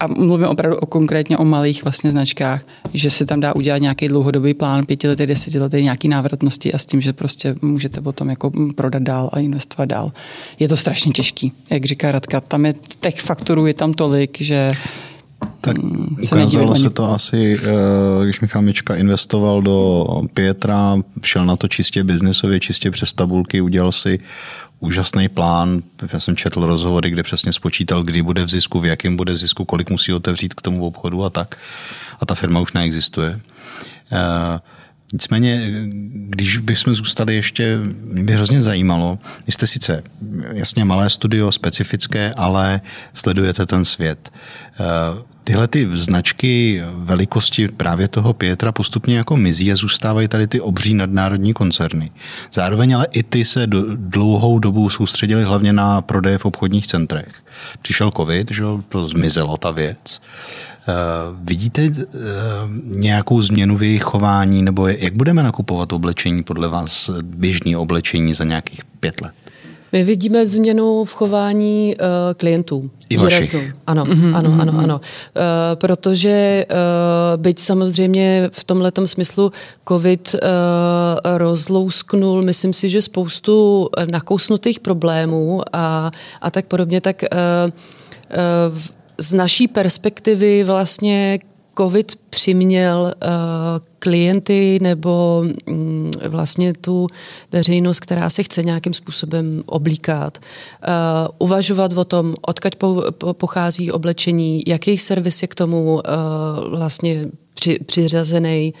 [0.00, 2.62] a mluvím opravdu o konkrétně o malých vlastně značkách,
[2.92, 7.00] že se tam dá udělat nějaký dlouhodobý plán, pětiletý, desetiletý, nějaký návratnosti a s tím,
[7.00, 10.12] že prostě můžete potom jako prodat dál a investovat dál.
[10.58, 12.40] Je to strašně těžký, jak říká Radka.
[12.40, 14.72] Tam je těch faktorů je tam tolik, že
[15.60, 21.56] tak mm, ukázalo se to asi, eh, když Michal Mička investoval do Pietra, šel na
[21.56, 24.18] to čistě biznesově, čistě přes tabulky, udělal si
[24.80, 25.82] úžasný plán.
[26.12, 29.36] Já jsem četl rozhovory, kde přesně spočítal, kdy bude v zisku, v jakém bude v
[29.36, 31.54] zisku, kolik musí otevřít k tomu obchodu a tak.
[32.20, 33.40] A ta firma už neexistuje.
[34.12, 34.58] Uh,
[35.12, 35.66] Nicméně,
[36.12, 40.02] když bychom zůstali ještě, mě by hrozně zajímalo, jste sice
[40.52, 42.80] jasně malé studio, specifické, ale
[43.14, 44.32] sledujete ten svět.
[44.80, 50.60] Eh, tyhle ty značky velikosti právě toho Pietra postupně jako mizí a zůstávají tady ty
[50.60, 52.10] obří nadnárodní koncerny.
[52.52, 57.34] Zároveň ale i ty se dlouhou dobu soustředili hlavně na prodeje v obchodních centrech.
[57.82, 60.20] Přišel covid, že to zmizelo ta věc.
[60.90, 61.94] Uh, vidíte uh,
[62.84, 68.44] nějakou změnu v jejich chování, nebo jak budeme nakupovat oblečení podle vás, běžné oblečení za
[68.44, 69.34] nějakých pět let?
[69.92, 72.90] My vidíme změnu v chování uh, klientů.
[73.08, 73.74] I vašich.
[73.86, 75.00] Ano, mm-hmm, ano, ano, ano.
[75.00, 75.42] Uh,
[75.74, 79.52] protože uh, byť samozřejmě v tomhle smyslu
[79.88, 80.40] COVID uh,
[81.38, 86.10] rozlousknul, myslím si, že spoustu nakousnutých problémů a,
[86.40, 87.70] a tak podobně, tak uh,
[88.72, 88.78] uh,
[89.20, 91.38] z naší perspektivy vlastně
[91.78, 93.30] COVID přiměl uh,
[93.98, 97.06] klienty nebo um, vlastně tu
[97.52, 100.94] veřejnost, která se chce nějakým způsobem oblíkat, uh,
[101.38, 106.00] uvažovat o tom, odkud po, po, pochází oblečení, jaký servis je k tomu uh,
[106.78, 108.74] vlastně při, přiřazený,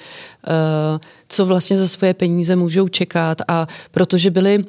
[1.28, 3.42] co vlastně za svoje peníze můžou čekat.
[3.48, 4.64] A protože byli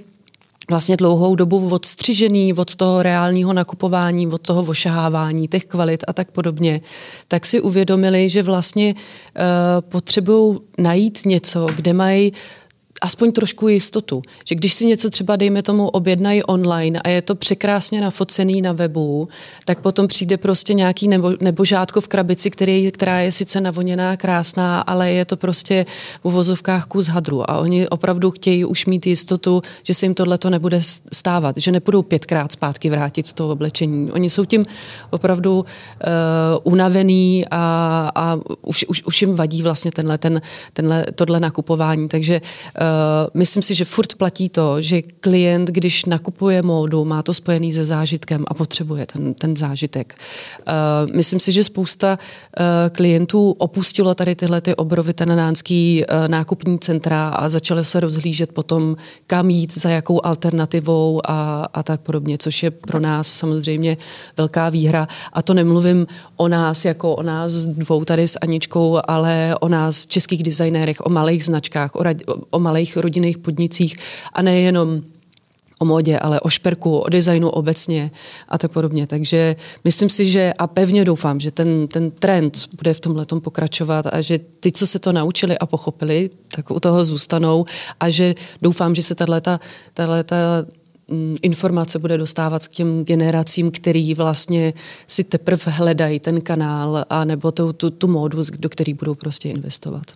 [0.69, 6.31] vlastně dlouhou dobu odstřižený od toho reálního nakupování, od toho ošahávání těch kvalit a tak
[6.31, 6.81] podobně,
[7.27, 9.41] tak si uvědomili, že vlastně uh,
[9.79, 12.33] potřebují najít něco, kde mají
[13.01, 17.35] aspoň trošku jistotu, že když si něco třeba, dejme tomu, objednají online a je to
[17.35, 19.29] překrásně nafocený na webu,
[19.65, 24.17] tak potom přijde prostě nějaký nebo, nebo žádko v krabici, který, která je sice navoněná,
[24.17, 25.85] krásná, ale je to prostě
[26.21, 30.37] v uvozovkách kus hadru a oni opravdu chtějí už mít jistotu, že se jim tohle
[30.37, 30.79] to nebude
[31.13, 34.11] stávat, že nepůjdou pětkrát zpátky vrátit to oblečení.
[34.11, 34.65] Oni jsou tím
[35.09, 35.65] opravdu uh,
[36.63, 40.41] unavený a, a už, už, už jim vadí vlastně tenhle, ten,
[40.73, 42.90] tenhle, tohle nakupování, takže uh,
[43.33, 47.85] myslím si, že furt platí to, že klient, když nakupuje módu, má to spojený se
[47.85, 50.15] zážitkem a potřebuje ten, ten zážitek.
[50.67, 50.73] Eh,
[51.15, 57.85] myslím si, že spousta eh, klientů opustilo tady tyhle ty obrovitánský nákupní centra a začaly
[57.85, 58.95] se rozhlížet potom,
[59.27, 63.97] kam jít, za jakou alternativou a, a tak podobně, což je pro nás samozřejmě
[64.37, 65.07] velká výhra.
[65.33, 70.05] A to nemluvím o nás jako o nás dvou tady s Aničkou, ale o nás
[70.05, 72.03] českých designérech, o malých značkách, o,
[72.49, 73.93] o malých malých rodinných podnicích
[74.33, 75.01] a nejenom
[75.81, 78.11] o modě, ale o šperku, o designu obecně
[78.49, 79.07] a tak podobně.
[79.07, 84.05] Takže myslím si, že a pevně doufám, že ten, ten trend bude v tomhle pokračovat
[84.05, 87.65] a že ty, co se to naučili a pochopili, tak u toho zůstanou
[87.99, 89.57] a že doufám, že se tato,
[89.93, 90.35] tato
[91.09, 94.73] mm, informace bude dostávat k těm generacím, který vlastně
[95.07, 99.49] si teprve hledají ten kanál a nebo tu, tu, tu módu, do který budou prostě
[99.49, 100.13] investovat.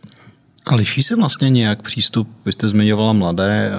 [0.66, 3.76] A liší se vlastně nějak přístup, vy jste zmiňovala mladé, eh,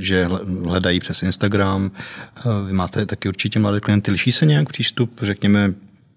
[0.00, 0.28] že
[0.64, 1.90] hledají přes Instagram,
[2.36, 5.74] eh, vy máte taky určitě mladé klienty, liší se nějak přístup, řekněme,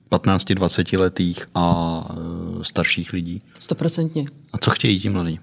[0.09, 2.13] 15-20 letých a eh,
[2.63, 3.41] starších lidí?
[3.59, 4.25] Stoprocentně.
[4.53, 5.39] A co chtějí ti mladí?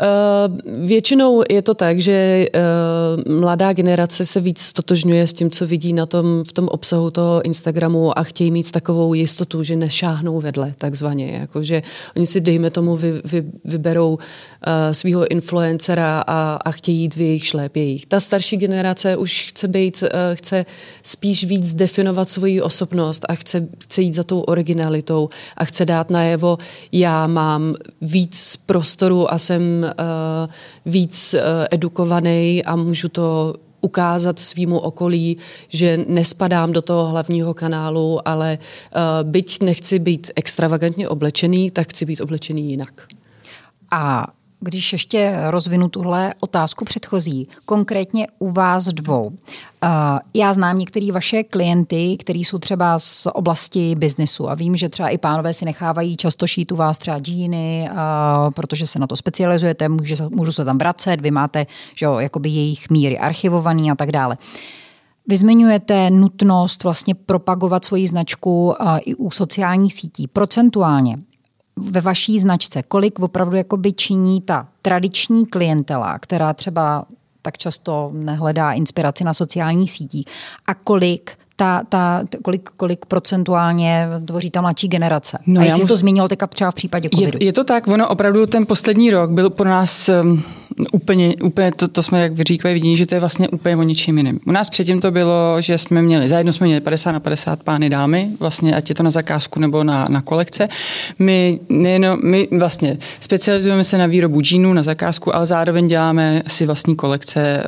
[0.00, 2.46] Uh, většinou je to tak, že
[3.26, 7.10] uh, mladá generace se víc stotožňuje s tím, co vidí na tom, v tom obsahu
[7.10, 11.32] toho Instagramu a chtějí mít takovou jistotu, že nešáhnou vedle, takzvaně.
[11.40, 11.82] Jakože
[12.16, 14.18] oni si, dejme tomu, vy, vy, vyberou
[14.92, 18.06] svého influencera a, a chtějí jít v jejich šlépějích.
[18.06, 20.66] Ta starší generace už chce být, uh, chce
[21.02, 26.10] spíš víc definovat svoji osobnost a chce, chce jít za tou originalitou a chce dát
[26.10, 26.58] najevo,
[26.92, 30.48] já mám víc prostoru a jsem Eh,
[30.86, 35.38] víc eh, edukovaný a můžu to ukázat svýmu okolí,
[35.68, 42.04] že nespadám do toho hlavního kanálu, ale uh, byť nechci být extravagantně oblečený, tak chci
[42.06, 43.02] být oblečený jinak.
[43.90, 44.26] A
[44.62, 49.32] když ještě rozvinu tuhle otázku předchozí, konkrétně u vás dvou.
[49.84, 49.88] Eh,
[50.34, 55.08] já znám některé vaše klienty, kteří jsou třeba z oblasti biznesu a vím, že třeba
[55.08, 57.94] i pánové si nechávají často šít u vás třeba džíny, eh,
[58.50, 59.88] protože se na to specializujete,
[60.30, 64.36] můžu se tam vracet, vy máte že jo, jakoby jejich míry archivovaný a tak dále.
[65.28, 70.28] Vy zmiňujete nutnost vlastně propagovat svoji značku uh, i u sociálních sítí.
[70.28, 71.16] Procentuálně
[71.76, 77.04] ve vaší značce, kolik opravdu jakoby činí ta tradiční klientela, která třeba
[77.42, 80.26] tak často nehledá inspiraci na sociálních sítích?
[80.66, 85.38] A kolik ta, ta, kolik, kolik procentuálně tvoří ta mladší generace.
[85.46, 87.38] No, a jestli jsi to zmínil teďka třeba v případě covidu.
[87.40, 90.42] Je, je to tak, ono opravdu ten poslední rok byl pro nás um,
[90.92, 93.82] úplně, úplně to, to jsme, jak vy říkají, vidí, že to je vlastně úplně o
[93.82, 94.40] ničím jiným.
[94.46, 97.90] U nás předtím to bylo, že jsme měli, zajedno jsme měli 50 na 50 pány
[97.90, 100.68] dámy, vlastně ať je to na zakázku nebo na, na kolekce.
[101.18, 106.66] My, nejenom, my vlastně specializujeme se na výrobu džínů na zakázku, ale zároveň děláme si
[106.66, 107.62] vlastní kolekce,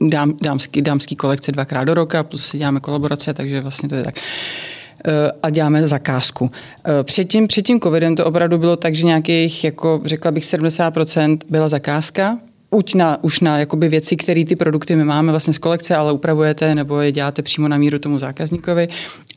[0.00, 3.94] uh, dám, dámský, dámský kolekce dvakrát do roka, plus si děláme kolaborace, takže vlastně to
[3.94, 6.50] je tak eh, a děláme zakázku.
[6.50, 10.44] Eh, před tím, před tím covidem to opravdu bylo tak, že nějakých, jako řekla bych,
[10.44, 12.38] 70% byla zakázka,
[12.74, 16.12] už na, už na jakoby věci, které ty produkty my máme vlastně z kolekce, ale
[16.12, 18.88] upravujete nebo je děláte přímo na míru tomu zákazníkovi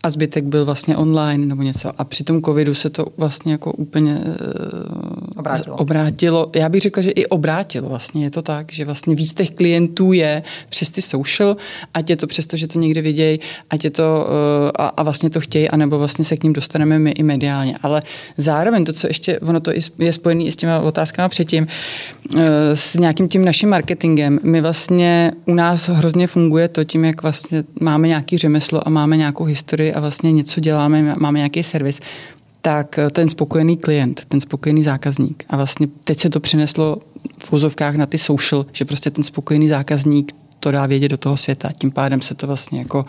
[0.04, 1.92] a zbytek byl vlastně online nebo něco.
[1.98, 4.22] A při tom covidu se to vlastně jako úplně
[5.38, 5.76] obrátilo?
[5.76, 8.24] Obrátilo, já bych řekla, že i obrátilo vlastně.
[8.24, 11.58] Je to tak, že vlastně víc těch klientů je přes ty social,
[11.94, 15.30] ať je to přesto, že to někde vidějí, ať je to uh, a, a vlastně
[15.30, 17.78] to chtějí, anebo vlastně se k ním dostaneme my i mediálně.
[17.82, 18.02] Ale
[18.38, 21.68] zároveň to, co ještě, ono to je spojené i s těma otázkama předtím,
[22.36, 22.42] uh,
[22.74, 24.40] s nějakým tím naším marketingem.
[24.44, 29.18] My vlastně u nás hrozně funguje to tím, jak vlastně máme nějaký řemeslo a máme
[29.18, 32.00] nějakou historii a vlastně něco děláme, máme nějaký servis
[32.62, 35.44] tak eh, ten spokojený klient, ten spokojený zákazník.
[35.50, 36.98] A vlastně teď se to přineslo
[37.44, 41.38] v úzovkách na ty social, že prostě ten spokojený zákazník to dá vědět do toho
[41.38, 41.72] světa.
[41.78, 43.06] Tím pádem se to vlastně jako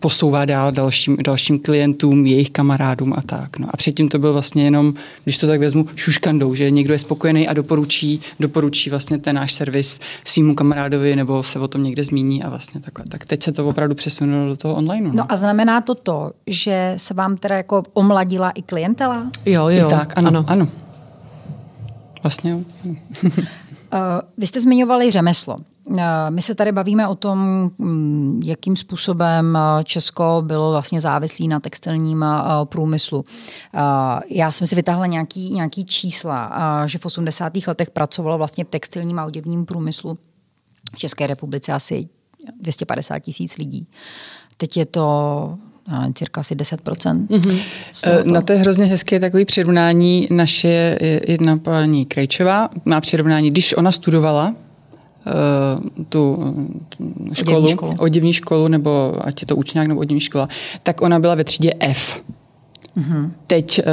[0.00, 3.58] posouvá dál dalším, dalším klientům, jejich kamarádům a tak.
[3.58, 6.98] No a předtím to byl vlastně jenom, když to tak vezmu, šuškandou, že někdo je
[6.98, 12.04] spokojený a doporučí, doporučí vlastně ten náš servis svýmu kamarádovi nebo se o tom někde
[12.04, 13.04] zmíní a vlastně takhle.
[13.08, 15.08] Tak teď se to opravdu přesunulo do toho online.
[15.08, 19.30] No, no a znamená to to, že se vám teda jako omladila i klientela?
[19.46, 19.86] Jo, jo.
[19.86, 20.44] I tak, ano, ano.
[20.46, 20.68] ano.
[22.22, 22.60] Vlastně jo.
[22.84, 22.96] Ano.
[23.94, 25.58] Eh, vy jste zmiňovali řemeslo.
[25.98, 31.48] Eh, my se tady bavíme o tom, mm, jakým způsobem eh, Česko bylo vlastně závislý
[31.48, 32.24] na textilním
[32.64, 33.24] průmyslu.
[34.30, 36.52] Já jsem si vytáhla nějaký, nějaký čísla,
[36.86, 37.66] že v 80.
[37.66, 40.18] letech pracovalo vlastně v textilním a oděvním průmyslu
[40.94, 42.08] v České republice asi
[42.60, 43.86] 250 tisíc lidí.
[44.56, 45.58] Teď je to
[46.14, 47.26] cirka asi 10%.
[47.26, 48.32] Mm-hmm.
[48.32, 50.26] Na to je hrozně hezké takový přirovnání.
[50.30, 54.54] Naše jedna paní Krejčová má přirovnání, když ona studovala,
[56.08, 56.54] tu
[57.32, 57.92] školu, oděvní školu.
[57.98, 60.48] oděvní školu, nebo ať je to učňák nebo oděvní škola,
[60.82, 62.20] tak ona byla ve třídě F.
[62.96, 63.30] Mm-hmm.
[63.46, 63.84] Teď uh,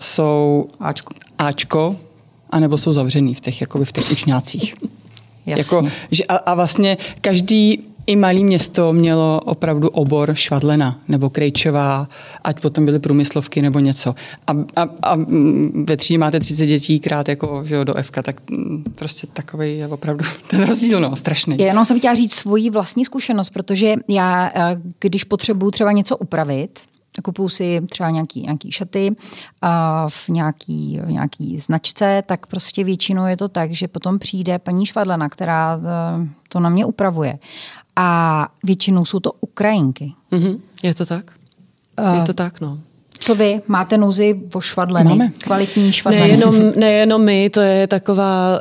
[0.00, 1.14] jsou Ačko.
[1.38, 1.96] Ačko,
[2.50, 4.74] anebo jsou zavřený v těch, jakoby v těch učňácích.
[5.46, 5.76] Jasně.
[5.76, 12.08] Jako, že a, a vlastně každý i malé město mělo opravdu obor švadlena nebo krejčová,
[12.44, 14.14] ať potom byly průmyslovky nebo něco.
[14.46, 15.16] A, a, a
[15.84, 18.40] ve třídě máte 30 dětí krát jako že do FK, tak
[18.94, 21.56] prostě takový je opravdu ten rozdíl, no, strašný.
[21.58, 26.16] Já jenom jsem chtěla říct svoji vlastní zkušenost, protože já, eh, když potřebuju třeba něco
[26.16, 26.80] upravit,
[27.24, 29.14] kupuju si třeba nějaký, nějaký šaty
[29.62, 34.58] a v nějaký, v nějaký značce, tak prostě většinou je to tak, že potom přijde
[34.58, 37.38] paní Švadlena, která eh, to na mě upravuje
[37.96, 40.12] a většinou jsou to Ukrajinky.
[40.32, 40.58] Mm-hmm.
[40.82, 41.32] Je to tak?
[42.00, 42.78] Uh, je to tak, no.
[43.18, 43.60] Co vy?
[43.66, 45.08] Máte nouzi o švadleny?
[45.08, 45.32] Máme.
[45.44, 46.28] Kvalitní švadleny?
[46.28, 48.60] Nejenom, nejenom my, to je, taková,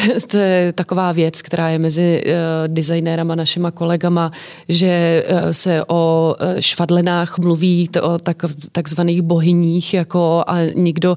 [0.00, 2.32] uh, to je taková věc, která je mezi uh,
[2.66, 4.32] designérama, našima kolegama,
[4.68, 8.36] že uh, se o uh, švadlenách mluví, to, o tak,
[8.72, 11.16] takzvaných bohyních, jako a nikdo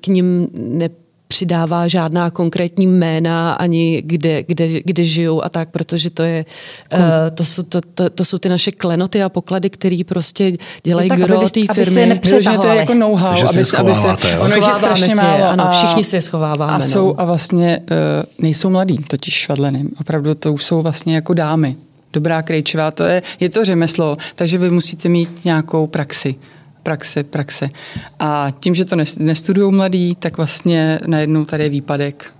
[0.00, 0.88] k ním ne
[1.32, 6.44] přidává žádná konkrétní jména ani kde, kde, kde žijou a tak, protože to je,
[6.92, 7.00] uh,
[7.34, 10.52] to, jsou, to, to, to jsou ty naše klenoty a poklady, které prostě
[10.84, 12.20] dělají tak, gro té firmy.
[12.22, 14.08] Protože to je jako know-how, aby, aby se, aby se,
[14.44, 15.44] ono je strašně málo.
[15.44, 16.72] Ano, všichni si je schováváme.
[16.72, 17.20] A, jsou, no.
[17.20, 17.96] a vlastně uh,
[18.38, 19.84] nejsou mladí, totiž švadleny.
[20.00, 21.76] Opravdu to už jsou vlastně jako dámy.
[22.12, 26.34] Dobrá krejčová, to je, je to řemeslo, takže vy musíte mít nějakou praxi
[26.82, 27.70] praxe, praxe.
[28.18, 32.32] A tím, že to nestudují mladí, tak vlastně najednou tady je výpadek.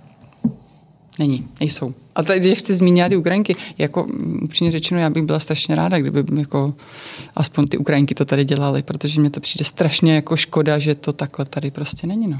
[1.19, 1.93] Není, nejsou.
[2.15, 4.07] A tady, když jste zmínila ty Ukrajinky, jako
[4.41, 6.73] upřímně řečeno, já bych byla strašně ráda, kdyby jako
[7.35, 11.13] aspoň ty Ukrajinky to tady dělali, protože mě to přijde strašně jako škoda, že to
[11.13, 12.27] takhle tady prostě není.
[12.27, 12.39] No.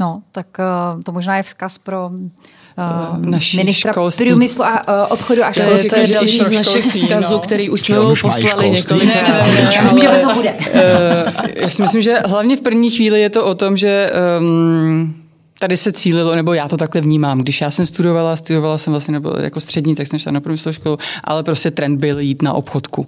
[0.00, 4.26] No, tak uh, to možná je vzkaz pro uh, Naší ministra školství.
[4.26, 5.90] průmyslu a uh, obchodu a školství.
[5.90, 7.38] To je, to je další z našich vzkazů, no.
[7.38, 9.46] který už jsme mu poslali několikrát.
[9.74, 10.54] Já myslím, že to bude.
[10.54, 15.14] uh, já si myslím, že hlavně v první chvíli je to o tom, že um,
[15.58, 17.38] tady se cílilo, nebo já to takhle vnímám.
[17.38, 20.74] Když já jsem studovala, studovala jsem vlastně nebo jako střední, tak jsem šla na průmyslovou
[20.74, 23.06] školu, ale prostě trend byl jít na obchodku.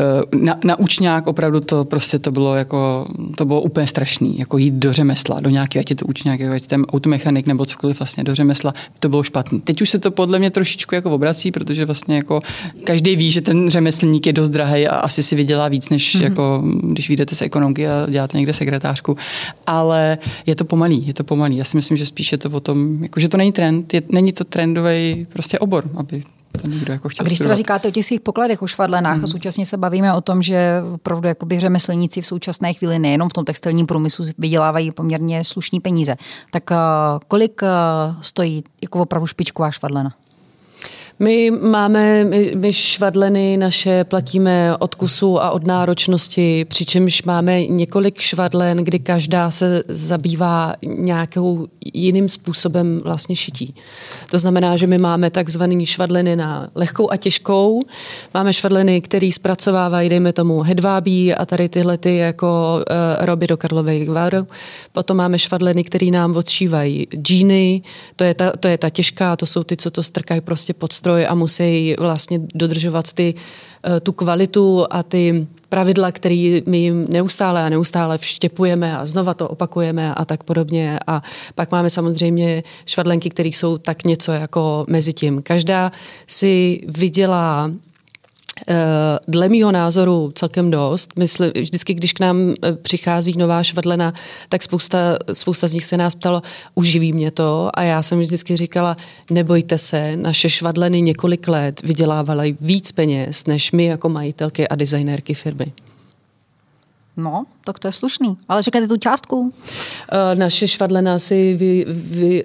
[0.00, 4.58] Eh, na, na učňák opravdu to prostě to bylo jako, to bylo úplně strašný, jako
[4.58, 8.24] jít do řemesla, do nějakého, ať je to učňák, ať ten automechanik nebo cokoliv vlastně
[8.24, 9.60] do řemesla, to bylo špatný.
[9.60, 12.40] Teď už se to podle mě trošičku jako obrací, protože vlastně jako
[12.84, 16.24] každý ví, že ten řemeslník je dost drahý a asi si vydělá víc, než mm-hmm.
[16.24, 19.16] jako když vyjdete z ekonomky a děláte někde sekretářku.
[19.66, 21.56] Ale je to pomalý, je to pomalý.
[21.56, 24.02] Já si myslím, že spíš je to o tom, jako, že to není trend, je,
[24.12, 26.22] není to trendový prostě obor, aby
[26.62, 29.24] to někdo jako chtěl A když teda říkáte o těch svých pokladech, o švadlenách hmm.
[29.24, 33.32] a současně se bavíme o tom, že opravdu jakoby řemeslníci v současné chvíli nejenom v
[33.32, 36.16] tom textilním průmyslu vydělávají poměrně slušní peníze,
[36.50, 36.76] tak uh,
[37.28, 37.68] kolik uh,
[38.22, 40.14] stojí jako opravdu špičková švadlena?
[41.20, 48.20] My máme, my, my švadleny naše platíme od kusu a od náročnosti, přičemž máme několik
[48.20, 53.74] švadlen, kdy každá se zabývá nějakou jiným způsobem vlastně šití.
[54.30, 57.82] To znamená, že my máme takzvaný švadleny na lehkou a těžkou,
[58.34, 63.56] máme švadleny, které zpracovávají, dejme tomu, hedvábí a tady tyhle ty jako uh, roby do
[63.56, 64.46] Karlových Varů.
[64.92, 67.82] Potom máme švadleny, které nám odšívají džíny,
[68.16, 70.92] to je, ta, to je ta těžká, to jsou ty, co to strkají prostě pod
[71.08, 77.06] stroj a musí vlastně dodržovat ty, uh, tu kvalitu a ty pravidla, které my jim
[77.08, 80.98] neustále a neustále vštěpujeme a znova to opakujeme a tak podobně.
[81.06, 81.22] A
[81.54, 85.42] pak máme samozřejmě švadlenky, které jsou tak něco jako mezi tím.
[85.42, 85.92] Každá
[86.26, 87.87] si vydělá Eh,
[89.28, 91.12] dle mýho názoru celkem dost.
[91.16, 94.12] Myslím, vždycky, když k nám eh, přichází nová švadlena,
[94.48, 96.42] tak spousta, spousta z nich se nás ptalo,
[96.74, 97.70] uživí mě to?
[97.74, 98.96] A já jsem vždycky říkala,
[99.30, 105.34] nebojte se, naše švadleny několik let vydělávaly víc peněz, než my jako majitelky a designérky
[105.34, 105.72] firmy.
[107.16, 108.36] No, tak to je slušný.
[108.48, 109.52] Ale řekněte tu částku.
[110.12, 112.44] Eh, naše švadlena si vy, vy,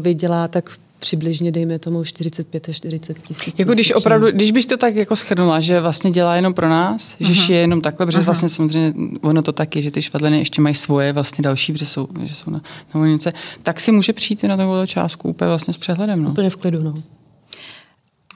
[0.00, 0.70] vydělá tak
[1.04, 3.58] přibližně, dejme tomu, 45 až 40 tisíc.
[3.58, 7.16] Jako když opravdu, když bys to tak jako schrnula, že vlastně dělá jenom pro nás,
[7.20, 7.26] uh-huh.
[7.26, 8.24] že šije jenom takhle, protože uh-huh.
[8.24, 12.08] vlastně samozřejmě ono to taky, že ty švadleny ještě mají svoje vlastně další, protože jsou,
[12.22, 12.58] že jsou na,
[12.94, 13.32] na volnice,
[13.62, 16.22] tak si může přijít na takovou částku úplně vlastně s přehledem.
[16.22, 16.30] No.
[16.30, 16.94] Úplně v klidu, no.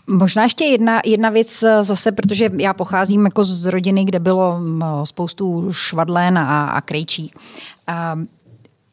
[0.06, 4.60] Možná ještě jedna, jedna věc zase, protože já pocházím jako z rodiny, kde bylo
[5.04, 7.32] spoustu švadlen a, a krejčí.
[7.86, 8.18] A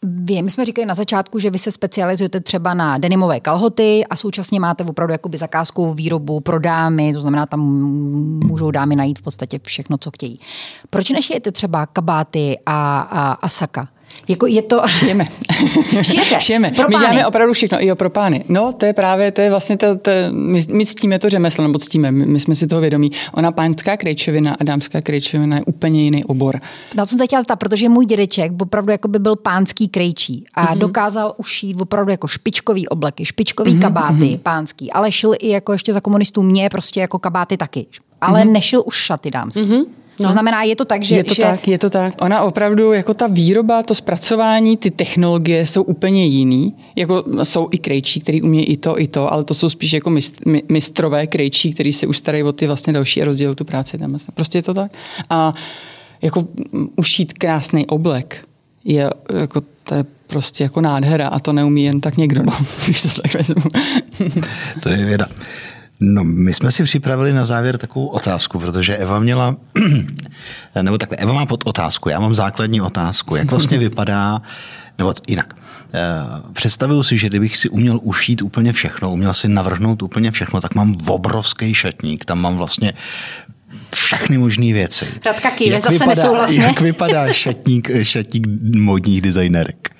[0.06, 4.16] vy, my jsme říkali na začátku, že vy se specializujete třeba na denimové kalhoty a
[4.16, 7.60] současně máte opravdu jakoby zakázkovou výrobu pro dámy, to znamená, tam
[8.47, 10.39] můžou dámy najít v podstatě všechno, co chtějí.
[10.89, 13.88] Proč nešijete třeba kabáty a, a, a saka?
[14.28, 14.82] Jako je to...
[14.88, 15.28] Šijeme.
[16.01, 16.39] Šijete?
[16.39, 16.72] Šijeme.
[16.72, 16.95] Pro pány.
[16.97, 18.43] My děláme opravdu všechno, i pro pány.
[18.49, 21.80] No, to je právě, to je vlastně, to, to, my, my ctíme to řemeslo, nebo
[21.80, 23.11] ctíme, my, my jsme si toho vědomí.
[23.34, 26.61] Ona pánská krejčovina a dámská krejčovina je úplně jiný obor.
[26.95, 30.66] Na co se chtěla zeptat, protože můj dědeček opravdu jako by byl pánský krejčí a
[30.66, 30.78] mm-hmm.
[30.78, 33.82] dokázal ušít opravdu jako špičkový obleky, špičkový mm-hmm.
[33.82, 34.38] kabáty mm-hmm.
[34.38, 37.86] pánský, ale šil i jako ještě za komunistů mě prostě jako kabáty taky.
[38.22, 38.51] Ale mm-hmm.
[38.51, 39.61] nešil už šaty dámský.
[39.61, 39.86] Mm-hmm.
[40.20, 40.26] No.
[40.26, 41.16] To znamená, je to tak, že...
[41.16, 41.41] Je to že...
[41.41, 42.13] tak, je to tak.
[42.22, 46.74] Ona opravdu, jako ta výroba, to zpracování, ty technologie jsou úplně jiný.
[46.95, 50.16] Jako jsou i krejčí, který umí i to, i to, ale to jsou spíš jako
[50.72, 54.18] mistrové krejčí, který se už starají o ty vlastně další a rozdělují tu práci tam.
[54.34, 54.91] Prostě je to tak.
[55.30, 55.53] A
[56.22, 56.47] jako
[56.95, 58.45] ušít krásný oblek
[58.86, 59.09] je
[59.39, 63.22] jako to je prostě jako nádhera a to neumí jen tak někdo, no, když to
[63.22, 63.63] tak vezmu.
[64.84, 65.26] to je věda.
[66.00, 69.56] No, my jsme si připravili na závěr takovou otázku, protože Eva měla,
[70.82, 73.36] nebo takhle, Eva má pod otázku, já mám základní otázku.
[73.36, 74.41] Jak vlastně vypadá,
[74.98, 75.56] nebo jinak,
[75.93, 76.00] eh,
[76.54, 80.76] představuju si, že kdybych si uměl ušít úplně všechno, uměl si navrhnout úplně všechno, tak
[80.76, 82.93] mám obrovský šatník, tam mám vlastně
[83.96, 85.06] všechny možné věci.
[85.26, 86.64] Radka kýve, zase vypadá, nesouhlasně.
[86.64, 89.95] Jak vypadá šatník, šatník modních designérek?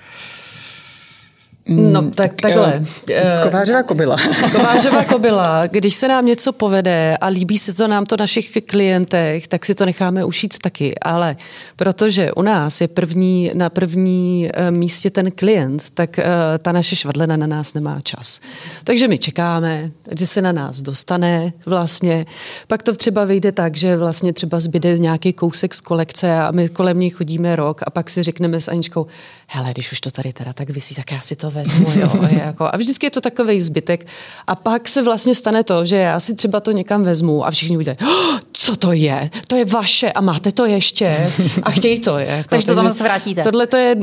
[1.68, 2.84] No, tak takhle.
[3.10, 4.16] Eh, Kovářová kobila.
[4.52, 5.66] Kovářová kobila.
[5.66, 9.74] Když se nám něco povede a líbí se to nám to našich klientech, tak si
[9.74, 10.98] to necháme ušít taky.
[10.98, 11.36] Ale
[11.76, 16.24] protože u nás je první, na první eh, místě ten klient, tak eh,
[16.58, 18.40] ta naše švadlena na nás nemá čas.
[18.84, 22.26] Takže my čekáme, že se na nás dostane vlastně.
[22.66, 26.68] Pak to třeba vyjde tak, že vlastně třeba zbyde nějaký kousek z kolekce a my
[26.68, 29.06] kolem ní chodíme rok a pak si řekneme s Aničkou,
[29.46, 31.86] hele, když už to tady teda tak vysí, tak já si to vezmu.
[32.00, 34.06] Jo, jako, a vždycky je to takový zbytek.
[34.46, 37.76] A pak se vlastně stane to, že já si třeba to někam vezmu a všichni
[37.76, 39.30] uvidí, oh, co to je?
[39.48, 41.32] To je vaše a máte to ještě
[41.62, 42.18] a chtějí to.
[42.18, 43.42] Jako, takže to tam zase vrátíte.
[43.42, 43.94] Tohle to je,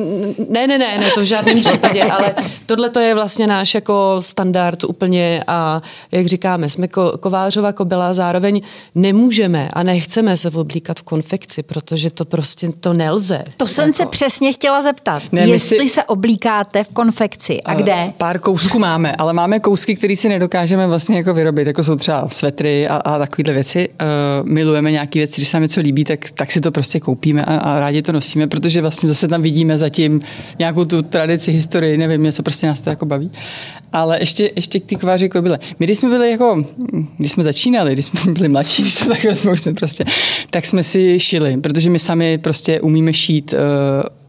[0.50, 2.36] ne, ne, ne, ne, to v žádném případě, ale
[2.66, 5.82] tohle to je vlastně náš jako standard úplně a
[6.12, 8.62] jak říkáme, jsme ko, kovářova kobila, zároveň
[8.96, 13.44] nemůžeme a nechceme se oblíkat v konfekci, protože to prostě to nelze.
[13.58, 13.98] To jsem jako.
[13.98, 15.24] se přesně chtěla zeptat.
[15.32, 15.94] Ne, Jestli si...
[15.94, 18.14] se oblíkáte v konfekci a kde?
[18.18, 22.28] Pár kousků máme, ale máme kousky, které si nedokážeme vlastně jako vyrobit, jako jsou třeba
[22.32, 23.90] svetry a, a takovéhle věci.
[23.90, 27.46] Uh, milujeme nějaké věci, když se nám něco líbí, tak, tak si to prostě koupíme
[27.46, 30.22] a, a rádi to nosíme, protože vlastně zase tam vidíme zatím
[30.60, 33.32] nějakou tu tradici, historii, nevím, něco prostě nás to jako baví.
[33.94, 35.60] Ale ještě, ještě k té kváři kobyle.
[35.80, 36.66] My když jsme byli jako,
[37.18, 40.06] když jsme začínali, když jsme byli mladší, když to tak vezmu, jsme prostě,
[40.50, 44.23] tak jsme si šili, protože my sami prostě umíme šít uh,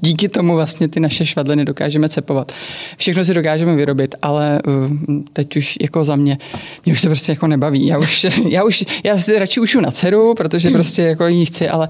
[0.00, 2.52] díky tomu vlastně ty naše švadleny dokážeme cepovat.
[2.96, 4.90] Všechno si dokážeme vyrobit, ale uh,
[5.32, 6.38] teď už jako za mě,
[6.84, 7.86] mě už to prostě jako nebaví.
[7.86, 11.68] Já už, já už, já si radši ušu na dceru, protože prostě jako jí chci,
[11.68, 11.88] ale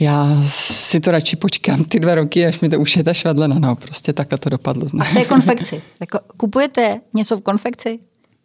[0.00, 3.58] já si to radši počkám ty dva roky, až mi to už je ta švadlena.
[3.58, 4.86] No, prostě takhle to dopadlo.
[5.00, 5.82] A té konfekci?
[6.00, 7.98] Jako, kupujete něco v konfekci?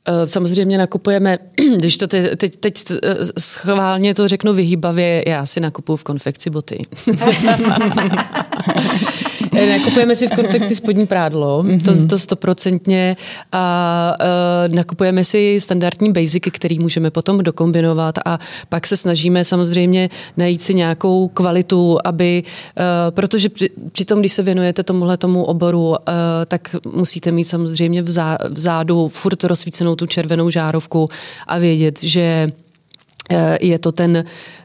[0.08, 1.38] Eh, samozřejmě nakupujeme,
[1.76, 6.50] když to teď, teď, teď eh, schválně to řeknu vyhýbavě, já si nakupuju v konfekci
[6.50, 6.80] boty.
[9.58, 13.18] Eh, nakupujeme si v konfekci spodní prádlo, to, to stoprocentně
[13.52, 14.16] a
[14.68, 18.40] uh, nakupujeme si standardní basicy, který můžeme potom dokombinovat a
[18.70, 24.44] pak se snažíme samozřejmě najít si nějakou kvalitu, aby, uh, protože při, přitom, když se
[24.44, 25.96] věnujete tomuhle tomu oboru, uh,
[26.48, 31.10] tak musíte mít samozřejmě v, zá, v zádu furt rozsvícenou tu červenou žárovku
[31.48, 32.52] a vědět, že
[33.62, 34.26] je to ten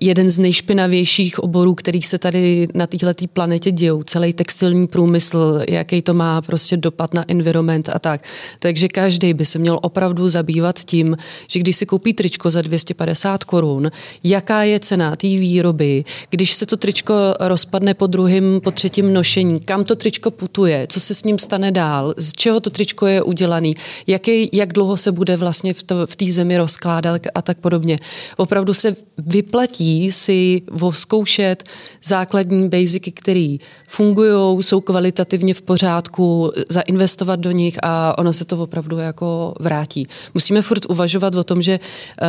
[0.00, 4.02] jeden z nejšpinavějších oborů, kterých se tady na této planetě dějou.
[4.02, 8.24] Celý textilní průmysl, jaký to má prostě dopad na environment a tak.
[8.58, 11.16] Takže každý by se měl opravdu zabývat tím,
[11.48, 13.90] že když si koupí tričko za 250 korun,
[14.24, 19.60] jaká je cena té výroby, když se to tričko rozpadne po druhém, po třetím nošení,
[19.60, 23.22] kam to tričko putuje, co se s ním stane dál, z čeho to tričko je
[23.22, 23.72] udělané,
[24.06, 27.98] jaký, jak dlouho se bude vlastně v, v té zemi rozkládat a tak podobně.
[28.36, 28.96] Opravdu se
[29.26, 31.64] vyplatí si zkoušet
[32.04, 33.56] základní basicy, které
[33.86, 40.06] fungují, jsou kvalitativně v pořádku, zainvestovat do nich a ono se to opravdu jako vrátí.
[40.34, 42.26] Musíme furt uvažovat o tom, že uh,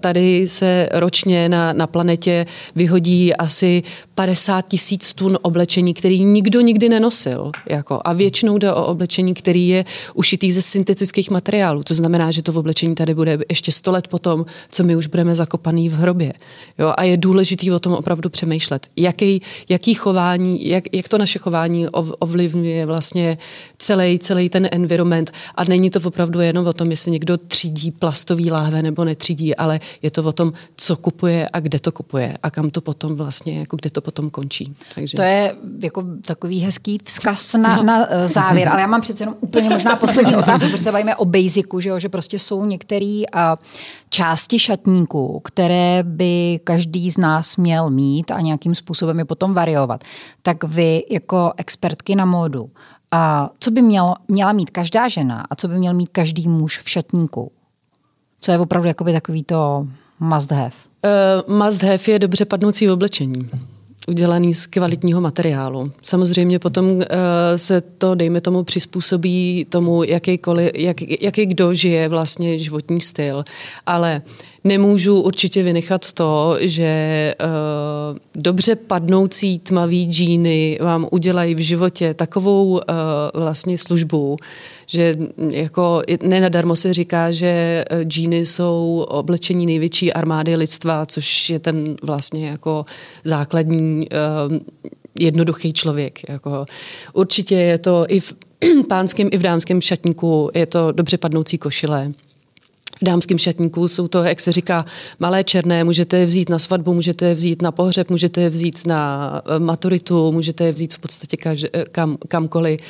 [0.00, 3.82] tady se ročně na, na planetě vyhodí asi
[4.14, 7.50] 50 tisíc tun oblečení, který nikdo nikdy nenosil.
[7.70, 8.00] Jako.
[8.04, 9.84] A většinou jde o oblečení, který je
[10.14, 11.82] ušitý ze syntetických materiálů.
[11.82, 15.34] To znamená, že to oblečení tady bude ještě 100 let potom, co my už budeme
[15.34, 16.32] zakopaný v hrobě.
[16.78, 16.92] Jo?
[16.96, 18.86] A je důležité o tom opravdu přemýšlet.
[18.96, 23.38] Jaký, jaký chování, jak, jak to naše chování ovlivňuje vlastně
[23.78, 25.32] celý, celý ten environment.
[25.54, 29.80] A není to opravdu jenom o tom, jestli někdo třídí plastový láhve nebo netřídí, ale
[30.02, 33.58] je to o tom, co kupuje a kde to kupuje a kam to potom vlastně,
[33.58, 34.74] jako kde to potom končí.
[34.94, 35.16] Takže...
[35.16, 37.82] To je jako takový hezký vzkaz na, no.
[37.82, 41.16] na eh, závěr, ale já mám přece jenom úplně možná poslední otázku, protože se bavíme
[41.16, 43.40] o basicu, že, jo, že prostě jsou některé uh,
[44.10, 46.23] části šatníků, které by
[46.64, 50.04] každý z nás měl mít a nějakým způsobem je potom variovat.
[50.42, 52.70] Tak vy jako expertky na módu,
[53.10, 56.78] a co by měl, měla mít každá žena a co by měl mít každý muž
[56.78, 57.52] v šatníku?
[58.40, 59.86] Co je opravdu jakoby takový to
[60.20, 60.72] must have?
[61.48, 63.50] Uh, must have je dobře padnoucí oblečení
[64.08, 65.92] udělaný z kvalitního materiálu.
[66.02, 67.02] Samozřejmě potom uh,
[67.56, 73.44] se to, dejme tomu, přizpůsobí tomu, jakýkoliv, jak, jaký kdo žije vlastně životní styl,
[73.86, 74.22] ale
[74.64, 82.70] nemůžu určitě vynechat to, že uh, dobře padnoucí tmavý džíny vám udělají v životě takovou
[82.70, 82.80] uh,
[83.34, 84.36] vlastně službu,
[84.94, 85.14] že
[85.50, 92.48] jako nenadarmo se říká, že džíny jsou oblečení největší armády lidstva, což je ten vlastně
[92.48, 92.86] jako
[93.24, 94.08] základní
[94.50, 94.58] uh,
[95.18, 96.28] jednoduchý člověk.
[96.28, 96.66] Jako.
[97.12, 98.34] Určitě je to i v
[98.88, 102.12] pánském, i v dámském šatníku, je to dobře padnoucí košile
[103.00, 104.84] v dámském šatníku jsou to, jak se říká,
[105.18, 108.86] malé černé, můžete je vzít na svatbu, můžete je vzít na pohřeb, můžete je vzít
[108.86, 112.80] na eh, maturitu, můžete je vzít v podstatě kaž, eh, kam, kamkoliv.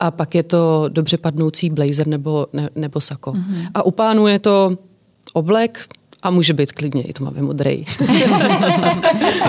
[0.00, 3.32] A pak je to dobře padnoucí blazer nebo, ne, nebo sako.
[3.32, 3.68] Mm-hmm.
[3.74, 4.76] A u pánů je to
[5.32, 5.86] oblek,
[6.22, 7.84] a může být klidně i tmavě modrý.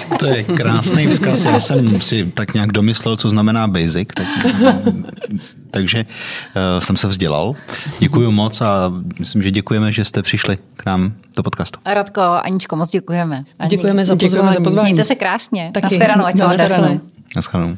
[0.19, 1.45] to je krásný vzkaz.
[1.45, 4.27] Já jsem si tak nějak domyslel, co znamená basic, tak,
[5.71, 7.53] takže uh, jsem se vzdělal.
[7.99, 11.79] Děkuji moc a myslím, že děkujeme, že jste přišli k nám do podcastu.
[11.85, 13.43] Radko, Aničko, moc děkujeme.
[13.69, 14.29] Děkujeme za pozvání.
[14.29, 14.93] Děkujeme za pozvání.
[14.93, 15.71] Mějte se krásně.
[15.73, 15.83] Taky.
[15.83, 16.43] Naschledanou, ať se
[17.35, 17.77] Naschledanou.